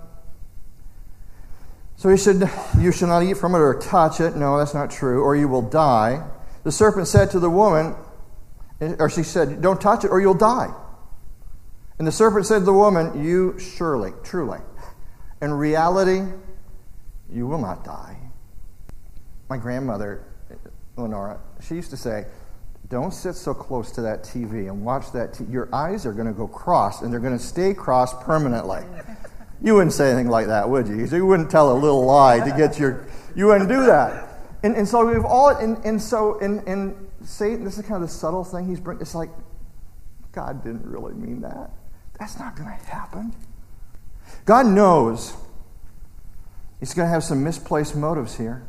so 2.01 2.09
he 2.09 2.17
said, 2.17 2.49
You 2.79 2.91
shall 2.91 3.09
not 3.09 3.21
eat 3.21 3.37
from 3.37 3.53
it 3.53 3.59
or 3.59 3.75
touch 3.75 4.21
it. 4.21 4.35
No, 4.35 4.57
that's 4.57 4.73
not 4.73 4.89
true, 4.89 5.21
or 5.21 5.35
you 5.35 5.47
will 5.47 5.61
die. 5.61 6.27
The 6.63 6.71
serpent 6.71 7.07
said 7.07 7.29
to 7.29 7.39
the 7.39 7.47
woman, 7.47 7.93
or 8.97 9.07
she 9.07 9.21
said, 9.21 9.61
Don't 9.61 9.79
touch 9.79 10.03
it 10.03 10.07
or 10.07 10.19
you'll 10.19 10.33
die. 10.33 10.73
And 11.99 12.07
the 12.07 12.11
serpent 12.11 12.47
said 12.47 12.59
to 12.59 12.65
the 12.65 12.73
woman, 12.73 13.23
You 13.23 13.59
surely, 13.59 14.13
truly, 14.23 14.57
in 15.43 15.53
reality, 15.53 16.23
you 17.31 17.45
will 17.45 17.61
not 17.61 17.85
die. 17.85 18.17
My 19.47 19.57
grandmother, 19.57 20.23
Lenora, 20.97 21.39
she 21.61 21.75
used 21.75 21.91
to 21.91 21.97
say, 21.97 22.25
Don't 22.89 23.13
sit 23.13 23.35
so 23.35 23.53
close 23.53 23.91
to 23.91 24.01
that 24.01 24.23
TV 24.23 24.71
and 24.71 24.83
watch 24.83 25.11
that. 25.11 25.35
T- 25.35 25.43
Your 25.51 25.69
eyes 25.71 26.07
are 26.07 26.13
going 26.13 26.25
to 26.25 26.33
go 26.33 26.47
cross 26.47 27.03
and 27.03 27.13
they're 27.13 27.19
going 27.19 27.37
to 27.37 27.43
stay 27.43 27.75
crossed 27.75 28.19
permanently. 28.21 28.81
You 29.63 29.75
wouldn't 29.75 29.93
say 29.93 30.09
anything 30.09 30.29
like 30.29 30.47
that, 30.47 30.67
would 30.69 30.87
you? 30.87 31.05
You 31.05 31.25
wouldn't 31.25 31.51
tell 31.51 31.71
a 31.71 31.77
little 31.77 32.05
lie 32.05 32.39
to 32.39 32.57
get 32.57 32.79
your. 32.79 33.05
You 33.35 33.47
wouldn't 33.47 33.69
do 33.69 33.85
that. 33.85 34.27
And, 34.63 34.75
and 34.75 34.87
so 34.87 35.05
we've 35.05 35.23
all. 35.23 35.49
And, 35.49 35.77
and 35.85 36.01
so, 36.01 36.39
and, 36.39 36.67
and 36.67 36.95
Satan, 37.23 37.63
this 37.63 37.77
is 37.77 37.83
kind 37.83 38.01
of 38.03 38.09
the 38.09 38.13
subtle 38.13 38.43
thing 38.43 38.67
he's 38.67 38.79
bringing. 38.79 39.01
It's 39.01 39.15
like, 39.15 39.29
God 40.31 40.63
didn't 40.63 40.85
really 40.85 41.13
mean 41.13 41.41
that. 41.41 41.71
That's 42.19 42.39
not 42.39 42.55
going 42.55 42.69
to 42.69 42.85
happen. 42.85 43.33
God 44.45 44.65
knows 44.65 45.33
he's 46.79 46.93
going 46.93 47.07
to 47.07 47.11
have 47.11 47.23
some 47.23 47.43
misplaced 47.43 47.95
motives 47.95 48.37
here. 48.37 48.67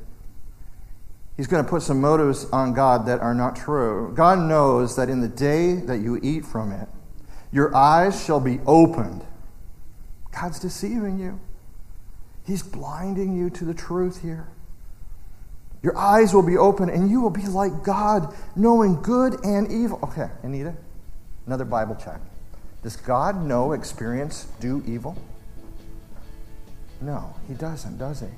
He's 1.37 1.47
going 1.47 1.65
to 1.65 1.69
put 1.69 1.83
some 1.83 2.01
motives 2.01 2.45
on 2.51 2.75
God 2.75 3.07
that 3.07 3.21
are 3.21 3.35
not 3.35 3.57
true. 3.57 4.13
God 4.15 4.39
knows 4.39 4.97
that 4.97 5.09
in 5.09 5.21
the 5.21 5.29
day 5.29 5.75
that 5.75 5.99
you 5.99 6.21
eat 6.23 6.45
from 6.45 6.73
it, 6.73 6.89
your 7.51 7.75
eyes 7.75 8.23
shall 8.23 8.41
be 8.41 8.61
opened. 8.67 9.25
God's 10.33 10.59
deceiving 10.59 11.19
you. 11.19 11.39
He's 12.47 12.63
blinding 12.63 13.37
you 13.37 13.51
to 13.51 13.65
the 13.65 13.75
truth 13.75 14.23
here. 14.23 14.49
Your 15.83 15.97
eyes 15.97 16.33
will 16.33 16.43
be 16.43 16.57
open 16.57 16.89
and 16.89 17.11
you 17.11 17.21
will 17.21 17.31
be 17.31 17.47
like 17.47 17.83
God, 17.83 18.35
knowing 18.57 19.01
good 19.03 19.45
and 19.45 19.71
evil. 19.71 19.99
Okay, 20.03 20.29
Anita, 20.43 20.75
another 21.47 21.65
Bible 21.65 21.97
check. 21.97 22.21
Does 22.83 22.97
God 22.97 23.45
know, 23.45 23.73
experience, 23.73 24.47
do 24.61 24.83
evil? 24.87 25.17
No, 27.01 27.35
he 27.49 27.55
doesn't, 27.55 27.99
does 27.99 28.21
he? 28.21 28.29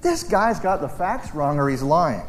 This 0.00 0.22
guy's 0.22 0.58
got 0.58 0.80
the 0.80 0.88
facts 0.88 1.34
wrong 1.34 1.58
or 1.58 1.68
he's 1.68 1.82
lying. 1.82 2.26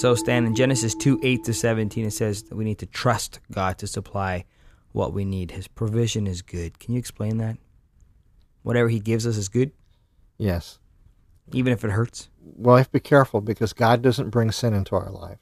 So, 0.00 0.14
Stan, 0.14 0.46
in 0.46 0.54
Genesis 0.54 0.94
2 0.94 1.20
8 1.22 1.44
to 1.44 1.52
17, 1.52 2.06
it 2.06 2.12
says 2.12 2.44
that 2.44 2.56
we 2.56 2.64
need 2.64 2.78
to 2.78 2.86
trust 2.86 3.38
God 3.52 3.76
to 3.76 3.86
supply 3.86 4.46
what 4.92 5.12
we 5.12 5.26
need. 5.26 5.50
His 5.50 5.68
provision 5.68 6.26
is 6.26 6.40
good. 6.40 6.78
Can 6.78 6.94
you 6.94 6.98
explain 6.98 7.36
that? 7.36 7.58
Whatever 8.62 8.88
He 8.88 8.98
gives 8.98 9.26
us 9.26 9.36
is 9.36 9.50
good, 9.50 9.72
Yes. 10.38 10.78
even 11.52 11.74
if 11.74 11.84
it 11.84 11.90
hurts? 11.90 12.30
Well, 12.42 12.76
I 12.76 12.78
have 12.78 12.86
to 12.86 12.92
be 12.92 13.00
careful 13.00 13.42
because 13.42 13.74
God 13.74 14.00
doesn't 14.00 14.30
bring 14.30 14.50
sin 14.52 14.72
into 14.72 14.96
our 14.96 15.10
life. 15.10 15.40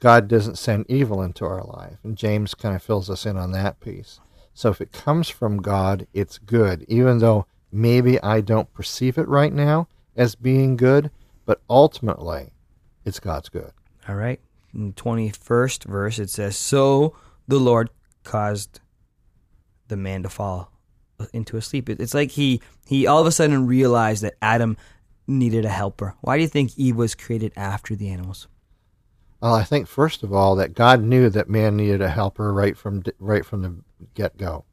God 0.00 0.26
doesn't 0.26 0.58
send 0.58 0.86
evil 0.88 1.22
into 1.22 1.44
our 1.44 1.62
life. 1.62 1.98
And 2.02 2.18
James 2.18 2.52
kind 2.52 2.74
of 2.74 2.82
fills 2.82 3.08
us 3.08 3.24
in 3.24 3.36
on 3.36 3.52
that 3.52 3.78
piece. 3.78 4.18
So 4.54 4.70
if 4.70 4.80
it 4.80 4.90
comes 4.90 5.28
from 5.28 5.58
God, 5.58 6.08
it's 6.12 6.38
good, 6.38 6.84
even 6.88 7.20
though 7.20 7.46
maybe 7.70 8.20
I 8.24 8.40
don't 8.40 8.74
perceive 8.74 9.18
it 9.18 9.28
right 9.28 9.52
now 9.52 9.86
as 10.16 10.34
being 10.34 10.76
good, 10.76 11.12
but 11.46 11.60
ultimately, 11.70 12.54
it's 13.04 13.20
God's 13.20 13.48
good. 13.48 13.70
All 14.08 14.14
right. 14.14 14.40
In 14.74 14.88
the 14.88 14.94
21st 14.94 15.84
verse, 15.84 16.18
it 16.18 16.30
says, 16.30 16.56
So 16.56 17.16
the 17.46 17.58
Lord 17.58 17.90
caused 18.22 18.80
the 19.88 19.96
man 19.96 20.22
to 20.22 20.28
fall 20.28 20.72
into 21.32 21.56
a 21.56 21.62
sleep. 21.62 21.88
It's 21.88 22.14
like 22.14 22.32
he 22.32 22.60
he 22.86 23.06
all 23.06 23.20
of 23.20 23.26
a 23.26 23.32
sudden 23.32 23.66
realized 23.66 24.22
that 24.22 24.34
Adam 24.42 24.76
needed 25.26 25.64
a 25.64 25.70
helper. 25.70 26.14
Why 26.20 26.36
do 26.36 26.42
you 26.42 26.48
think 26.48 26.72
Eve 26.76 26.96
was 26.96 27.14
created 27.14 27.52
after 27.56 27.94
the 27.94 28.08
animals? 28.10 28.48
Well, 29.40 29.54
I 29.54 29.64
think 29.64 29.86
first 29.86 30.22
of 30.22 30.32
all 30.32 30.56
that 30.56 30.74
God 30.74 31.02
knew 31.02 31.28
that 31.30 31.48
man 31.48 31.76
needed 31.76 32.00
a 32.00 32.08
helper 32.08 32.52
right 32.52 32.76
from 32.76 33.02
right 33.18 33.44
from 33.44 33.62
the 33.62 33.76
get 34.14 34.36
go, 34.36 34.64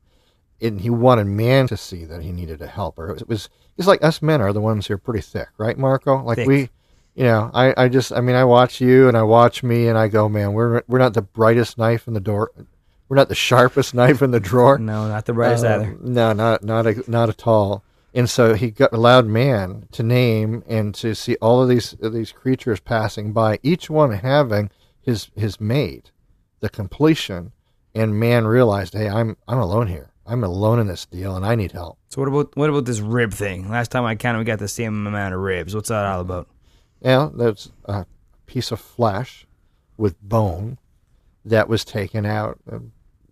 and 0.62 0.82
He 0.82 0.90
wanted 0.90 1.28
man 1.28 1.68
to 1.68 1.78
see 1.78 2.06
that 2.06 2.22
he 2.22 2.32
needed 2.32 2.62
a 2.62 2.68
helper. 2.68 3.10
It 3.10 3.14
was, 3.14 3.22
it 3.22 3.28
was 3.28 3.50
it's 3.78 3.88
like 3.88 4.04
us 4.04 4.22
men 4.22 4.42
are 4.42 4.54
the 4.54 4.62
ones 4.62 4.88
who 4.88 4.94
are 4.94 4.98
pretty 4.98 5.22
thick, 5.22 5.50
right, 5.58 5.78
Marco? 5.78 6.24
Like 6.24 6.38
Thick. 6.38 6.48
we, 6.48 6.70
you 7.16 7.24
know, 7.24 7.52
I, 7.54 7.74
I 7.78 7.88
just 7.90 8.12
I 8.14 8.22
mean 8.22 8.36
I 8.36 8.44
watch 8.44 8.80
you 8.82 9.08
and 9.08 9.18
I 9.18 9.24
watch 9.24 9.64
me 9.64 9.88
and 9.88 9.98
I 9.98 10.08
go, 10.08 10.30
man, 10.30 10.54
we're 10.54 10.82
we're 10.88 11.00
not 11.00 11.14
the 11.14 11.22
brightest 11.22 11.78
knife 11.78 12.08
in 12.08 12.14
the 12.14 12.20
door, 12.20 12.52
we're 13.10 13.18
not 13.18 13.30
the 13.30 13.36
sharpest 13.36 13.94
knife 13.96 14.22
in 14.22 14.32
the 14.32 14.40
drawer. 14.40 14.78
No, 14.78 15.08
not 15.08 15.26
the 15.26 15.34
brightest 15.34 15.66
Uh, 15.66 15.76
either. 15.76 15.98
No, 16.02 16.34
not 16.34 16.64
not 16.64 16.88
a, 16.88 17.04
not 17.10 17.30
at 17.30 17.46
all. 17.46 17.84
And 18.14 18.30
so 18.30 18.56
he 18.56 18.72
got, 18.72 18.92
allowed 18.92 19.26
man 19.26 19.88
to 19.94 20.04
name 20.04 20.64
and 20.68 20.94
to 20.96 21.16
see 21.16 21.36
all 21.42 21.62
of 21.62 21.70
these 21.70 21.96
these 22.02 22.32
creatures 22.32 22.80
passing 22.80 23.32
by, 23.34 23.60
each 23.64 23.90
one 23.90 24.12
having 24.12 24.70
his 25.02 25.30
his 25.36 25.60
mate, 25.60 26.12
the 26.60 26.70
completion. 26.70 27.52
And 27.94 28.18
man 28.18 28.48
realized, 28.48 28.94
hey, 28.94 29.10
I'm 29.10 29.36
I'm 29.48 29.60
alone 29.60 29.88
here. 29.88 30.12
I'm 30.26 30.46
alone 30.46 30.80
in 30.80 30.88
this 30.88 31.06
deal, 31.06 31.36
and 31.36 31.46
I 31.46 31.56
need 31.56 31.74
help. 31.74 31.98
So 32.08 32.22
what 32.22 32.30
about 32.30 32.56
what 32.56 32.70
about 32.70 32.86
this 32.86 33.02
rib 33.02 33.34
thing? 33.34 33.70
Last 33.70 33.92
time 33.92 34.06
I 34.06 34.16
counted, 34.16 34.40
we 34.40 34.46
got 34.46 34.60
the 34.60 34.68
same 34.70 35.06
amount 35.06 35.34
of 35.34 35.42
ribs. 35.42 35.76
What's 35.76 35.90
that 35.90 36.06
all 36.06 36.22
about? 36.22 36.48
Yeah, 37.02 37.30
there's 37.34 37.72
a 37.86 38.06
piece 38.46 38.72
of 38.72 38.80
flesh 38.80 39.48
with 39.98 40.22
bone 40.22 40.78
that 41.46 41.68
was 41.68 41.84
taken 41.84 42.26
out, 42.26 42.60
a 42.72 42.80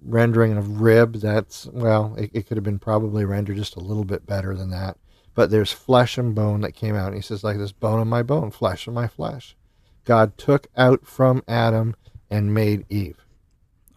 rendering 0.04 0.58
of 0.58 0.82
rib. 0.82 1.16
That's 1.16 1.68
well, 1.68 2.16
it, 2.18 2.32
it 2.34 2.48
could 2.48 2.58
have 2.58 2.64
been 2.64 2.80
probably 2.80 3.26
rendered 3.26 3.58
just 3.58 3.76
a 3.76 3.82
little 3.82 4.06
bit 4.06 4.26
better 4.26 4.56
than 4.56 4.72
that. 4.72 4.98
But 5.36 5.52
there's 5.52 5.72
flesh 5.72 6.18
and 6.18 6.34
bone 6.34 6.62
that 6.62 6.74
came 6.74 6.96
out. 6.96 7.08
And 7.08 7.16
he 7.16 7.22
says, 7.22 7.44
like 7.44 7.58
this 7.58 7.72
bone 7.72 8.00
of 8.00 8.08
my 8.08 8.24
bone, 8.24 8.52
flesh 8.52 8.88
of 8.88 8.94
my 8.94 9.08
flesh. 9.08 9.56
God 10.04 10.38
took 10.38 10.68
out 10.76 11.06
from 11.06 11.44
Adam 11.48 11.96
and 12.30 12.54
made 12.54 12.86
Eve. 12.90 13.18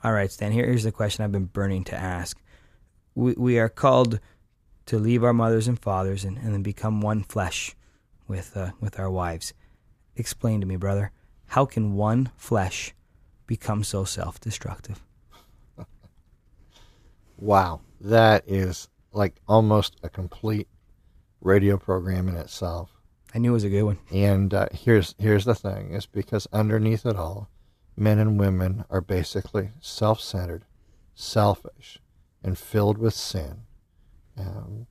All 0.04 0.12
right, 0.12 0.30
Stan. 0.30 0.52
Here's 0.52 0.82
the 0.82 0.92
question 0.92 1.24
I've 1.24 1.32
been 1.32 1.46
burning 1.46 1.84
to 1.84 1.96
ask. 1.96 2.38
We 3.14 3.32
we 3.32 3.58
are 3.58 3.68
called 3.68 4.20
to 4.86 4.98
leave 4.98 5.22
our 5.24 5.32
mothers 5.32 5.68
and 5.68 5.78
fathers 5.78 6.24
and, 6.24 6.36
and 6.38 6.52
then 6.52 6.62
become 6.62 7.00
one 7.00 7.22
flesh 7.22 7.74
with 8.26 8.56
uh, 8.56 8.72
with 8.80 8.98
our 8.98 9.10
wives. 9.10 9.54
Explain 10.16 10.60
to 10.60 10.66
me, 10.66 10.76
brother, 10.76 11.10
how 11.46 11.64
can 11.64 11.94
one 11.94 12.30
flesh 12.36 12.94
become 13.46 13.84
so 13.84 14.04
self-destructive? 14.04 15.02
Wow, 17.38 17.80
that 18.00 18.44
is 18.46 18.88
like 19.12 19.34
almost 19.48 19.96
a 20.04 20.08
complete 20.08 20.68
radio 21.40 21.76
program 21.76 22.28
in 22.28 22.36
itself. 22.36 22.92
I 23.34 23.38
knew 23.38 23.50
it 23.50 23.54
was 23.54 23.64
a 23.64 23.68
good 23.68 23.82
one. 23.82 23.98
And 24.12 24.54
uh, 24.54 24.68
here's 24.72 25.16
here's 25.18 25.44
the 25.44 25.56
thing: 25.56 25.92
is 25.92 26.06
because 26.06 26.46
underneath 26.52 27.04
it 27.04 27.16
all, 27.16 27.48
men 27.96 28.20
and 28.20 28.38
women 28.38 28.84
are 28.90 29.00
basically 29.00 29.70
self-centered, 29.80 30.64
selfish, 31.14 31.98
and 32.44 32.56
filled 32.56 32.98
with 32.98 33.14
sin. 33.14 33.62
Um, 34.38 34.86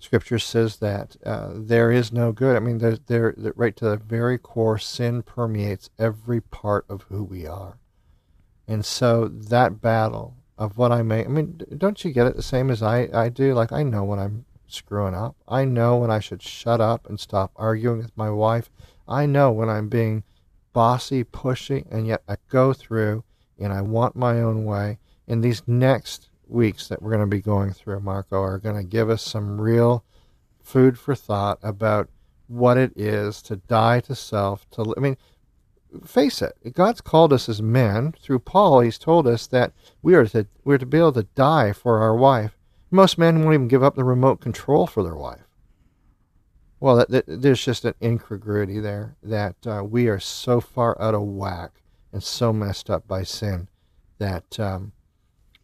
scripture 0.00 0.38
says 0.38 0.78
that 0.78 1.16
uh, 1.24 1.50
there 1.54 1.92
is 1.92 2.12
no 2.12 2.32
good. 2.32 2.56
I 2.56 2.60
mean, 2.60 2.78
there, 2.78 2.98
there, 3.06 3.34
right 3.54 3.76
to 3.76 3.84
the 3.84 3.96
very 3.96 4.38
core, 4.38 4.78
sin 4.78 5.22
permeates 5.22 5.90
every 5.98 6.40
part 6.40 6.84
of 6.88 7.02
who 7.02 7.22
we 7.22 7.46
are. 7.46 7.78
And 8.66 8.84
so 8.84 9.28
that 9.28 9.80
battle 9.80 10.36
of 10.58 10.76
what 10.76 10.90
I 10.90 11.02
may, 11.02 11.24
I 11.24 11.28
mean, 11.28 11.60
don't 11.76 12.02
you 12.04 12.12
get 12.12 12.26
it 12.26 12.36
the 12.36 12.42
same 12.42 12.70
as 12.70 12.82
I, 12.82 13.08
I 13.12 13.28
do? 13.28 13.52
Like, 13.54 13.72
I 13.72 13.82
know 13.82 14.04
when 14.04 14.18
I'm 14.18 14.46
screwing 14.66 15.14
up. 15.14 15.36
I 15.46 15.64
know 15.64 15.96
when 15.96 16.10
I 16.10 16.20
should 16.20 16.42
shut 16.42 16.80
up 16.80 17.08
and 17.08 17.20
stop 17.20 17.52
arguing 17.56 17.98
with 17.98 18.16
my 18.16 18.30
wife. 18.30 18.70
I 19.06 19.26
know 19.26 19.50
when 19.52 19.68
I'm 19.68 19.88
being 19.88 20.24
bossy, 20.72 21.24
pushy, 21.24 21.84
and 21.90 22.06
yet 22.06 22.22
I 22.28 22.36
go 22.48 22.72
through 22.72 23.24
and 23.58 23.72
I 23.72 23.82
want 23.82 24.16
my 24.16 24.40
own 24.40 24.64
way. 24.64 24.98
And 25.28 25.44
these 25.44 25.62
next 25.66 26.29
weeks 26.50 26.88
that 26.88 27.02
we're 27.02 27.10
going 27.10 27.22
to 27.22 27.26
be 27.26 27.40
going 27.40 27.72
through, 27.72 28.00
Marco, 28.00 28.40
are 28.42 28.58
going 28.58 28.76
to 28.76 28.84
give 28.84 29.10
us 29.10 29.22
some 29.22 29.60
real 29.60 30.04
food 30.62 30.98
for 30.98 31.14
thought 31.14 31.58
about 31.62 32.08
what 32.46 32.76
it 32.76 32.92
is 32.96 33.42
to 33.42 33.56
die 33.56 34.00
to 34.00 34.14
self. 34.14 34.68
To 34.70 34.94
I 34.96 35.00
mean, 35.00 35.16
face 36.04 36.42
it, 36.42 36.54
God's 36.74 37.00
called 37.00 37.32
us 37.32 37.48
as 37.48 37.62
men. 37.62 38.12
Through 38.20 38.40
Paul, 38.40 38.80
He's 38.80 38.98
told 38.98 39.26
us 39.26 39.46
that 39.48 39.72
we 40.02 40.14
are 40.14 40.26
to 40.26 40.46
we're 40.64 40.78
to 40.78 40.86
be 40.86 40.98
able 40.98 41.12
to 41.12 41.22
die 41.34 41.72
for 41.72 42.00
our 42.00 42.14
wife. 42.14 42.56
Most 42.90 43.18
men 43.18 43.40
won't 43.40 43.54
even 43.54 43.68
give 43.68 43.84
up 43.84 43.94
the 43.94 44.04
remote 44.04 44.40
control 44.40 44.86
for 44.86 45.02
their 45.02 45.14
wife. 45.14 45.46
Well, 46.80 46.96
that, 46.96 47.10
that, 47.10 47.24
there's 47.26 47.64
just 47.64 47.84
an 47.84 47.94
incongruity 48.02 48.80
there 48.80 49.16
that 49.22 49.66
uh, 49.66 49.84
we 49.84 50.08
are 50.08 50.18
so 50.18 50.60
far 50.60 51.00
out 51.00 51.14
of 51.14 51.22
whack 51.22 51.82
and 52.12 52.22
so 52.22 52.52
messed 52.52 52.88
up 52.88 53.06
by 53.06 53.22
sin 53.22 53.68
that 54.18 54.58
um, 54.58 54.92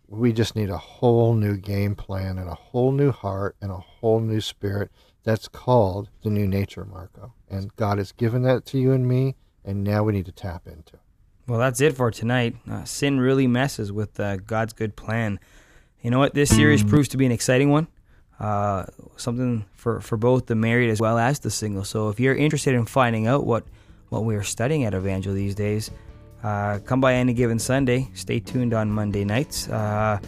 we 0.09 0.33
just 0.33 0.55
need 0.57 0.71
a 0.71 0.79
whole 0.79 1.35
new 1.35 1.57
game 1.57 1.95
plan 1.95 2.39
and 2.39 2.49
a 2.49 2.55
whole 2.55 2.93
new 2.93 3.11
heart 3.11 3.57
and 3.61 3.71
a 3.71 3.77
whole 3.77 4.21
new 4.21 4.41
spirit. 4.41 4.91
That's 5.25 5.49
called 5.49 6.09
the 6.23 6.31
new 6.31 6.47
nature, 6.47 6.85
Marco. 6.85 7.33
And 7.51 7.75
God 7.77 7.99
has 7.99 8.13
given 8.13 8.43
that 8.43 8.65
to 8.67 8.79
you 8.79 8.93
and 8.93 9.09
me, 9.09 9.35
and 9.65 9.83
now 9.83 10.05
we 10.05 10.13
need 10.13 10.27
to 10.27 10.33
tap 10.33 10.67
into 10.67 10.95
it. 10.95 11.01
Well, 11.49 11.59
that's 11.59 11.81
it 11.81 11.97
for 11.97 12.11
tonight. 12.11 12.57
Uh, 12.69 12.85
sin 12.85 13.21
really 13.21 13.47
messes 13.47 13.93
with 13.93 14.19
uh, 14.19 14.37
God's 14.37 14.73
good 14.73 14.97
plan. 14.97 15.39
You 16.03 16.11
know 16.11 16.19
what? 16.19 16.35
This 16.35 16.55
series 16.55 16.83
proves 16.85 17.09
to 17.09 17.17
be 17.17 17.27
an 17.27 17.33
exciting 17.33 17.71
one. 17.71 17.89
Uh, 18.39 18.85
something 19.17 19.65
for, 19.75 20.01
for 20.01 20.17
both 20.17 20.47
the 20.47 20.55
married 20.55 20.91
as 20.91 21.01
well 21.01 21.19
as 21.19 21.41
the 21.41 21.51
single. 21.51 21.85
So 21.85 22.09
if 22.11 22.21
you're 22.21 22.35
interested 22.35 22.75
in 22.75 22.85
finding 22.85 23.27
out 23.27 23.47
what, 23.47 23.65
what 24.09 24.25
we 24.25 24.37
are 24.37 24.43
studying 24.43 24.85
at 24.85 24.95
Evangel 24.95 25.35
these 25.35 25.55
days, 25.55 25.91
uh, 26.43 26.79
come 26.81 27.01
by 27.01 27.15
any 27.15 27.33
given 27.33 27.59
Sunday. 27.59 28.09
Stay 28.15 28.41
tuned 28.41 28.75
on 28.75 28.91
Monday 28.91 29.25
nights. 29.25 29.69
Uh, 29.69 30.19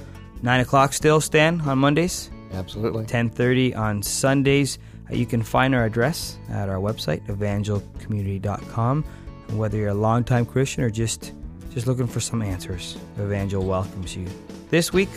9 0.42 0.60
o'clock 0.60 0.92
still, 0.92 1.20
Stan, 1.20 1.60
on 1.62 1.78
Mondays. 1.78 2.30
Absolutely. 2.52 3.04
10:30 3.04 3.76
on 3.76 4.02
Sundays. 4.02 4.78
Uh, 5.10 5.14
you 5.14 5.26
can 5.26 5.42
find 5.42 5.74
our 5.74 5.84
address 5.84 6.38
at 6.50 6.68
our 6.68 6.76
website 6.76 7.26
evangelcommunity.com. 7.26 9.04
And 9.48 9.58
whether 9.58 9.76
you're 9.76 9.88
a 9.88 9.94
longtime 9.94 10.46
Christian 10.46 10.84
or 10.84 10.90
just 10.90 11.32
just 11.70 11.86
looking 11.86 12.06
for 12.06 12.20
some 12.20 12.42
answers, 12.42 12.96
Evangel 13.18 13.64
welcomes 13.64 14.16
you. 14.16 14.26
This 14.70 14.92
week, 14.92 15.10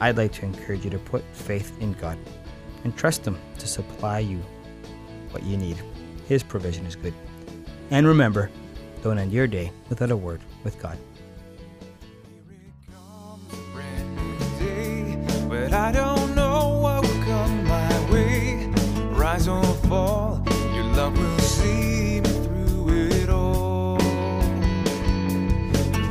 I'd 0.00 0.16
like 0.16 0.32
to 0.34 0.44
encourage 0.44 0.84
you 0.84 0.90
to 0.90 0.98
put 0.98 1.24
faith 1.32 1.72
in 1.80 1.92
God 1.94 2.18
and 2.84 2.96
trust 2.96 3.26
Him 3.26 3.38
to 3.58 3.66
supply 3.66 4.20
you 4.20 4.38
what 5.30 5.42
you 5.42 5.56
need. 5.56 5.76
His 6.28 6.42
provision 6.42 6.86
is 6.86 6.96
good. 6.96 7.14
And 7.90 8.06
remember, 8.06 8.50
don't 9.04 9.18
end 9.18 9.32
your 9.32 9.46
day 9.46 9.70
without 9.90 10.10
a 10.10 10.16
word 10.16 10.40
with 10.64 10.80
God. 10.80 10.96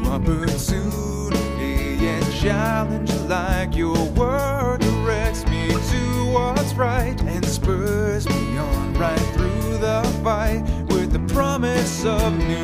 opportunity 0.06 2.08
and 2.08 2.34
challenge 2.36 3.12
like 3.23 3.75
your 3.75 3.97
word 4.12 4.82
directs 4.82 5.43
me 5.47 5.69
to 5.69 6.32
what's 6.32 6.75
right 6.75 7.19
and 7.23 7.43
spurs 7.43 8.29
me 8.29 8.58
on 8.60 8.93
right 8.93 9.17
through 9.34 9.79
the 9.79 10.03
fight 10.23 10.62
with 10.89 11.12
the 11.12 11.34
promise 11.34 12.06
of 12.06 12.38
new 12.38 12.62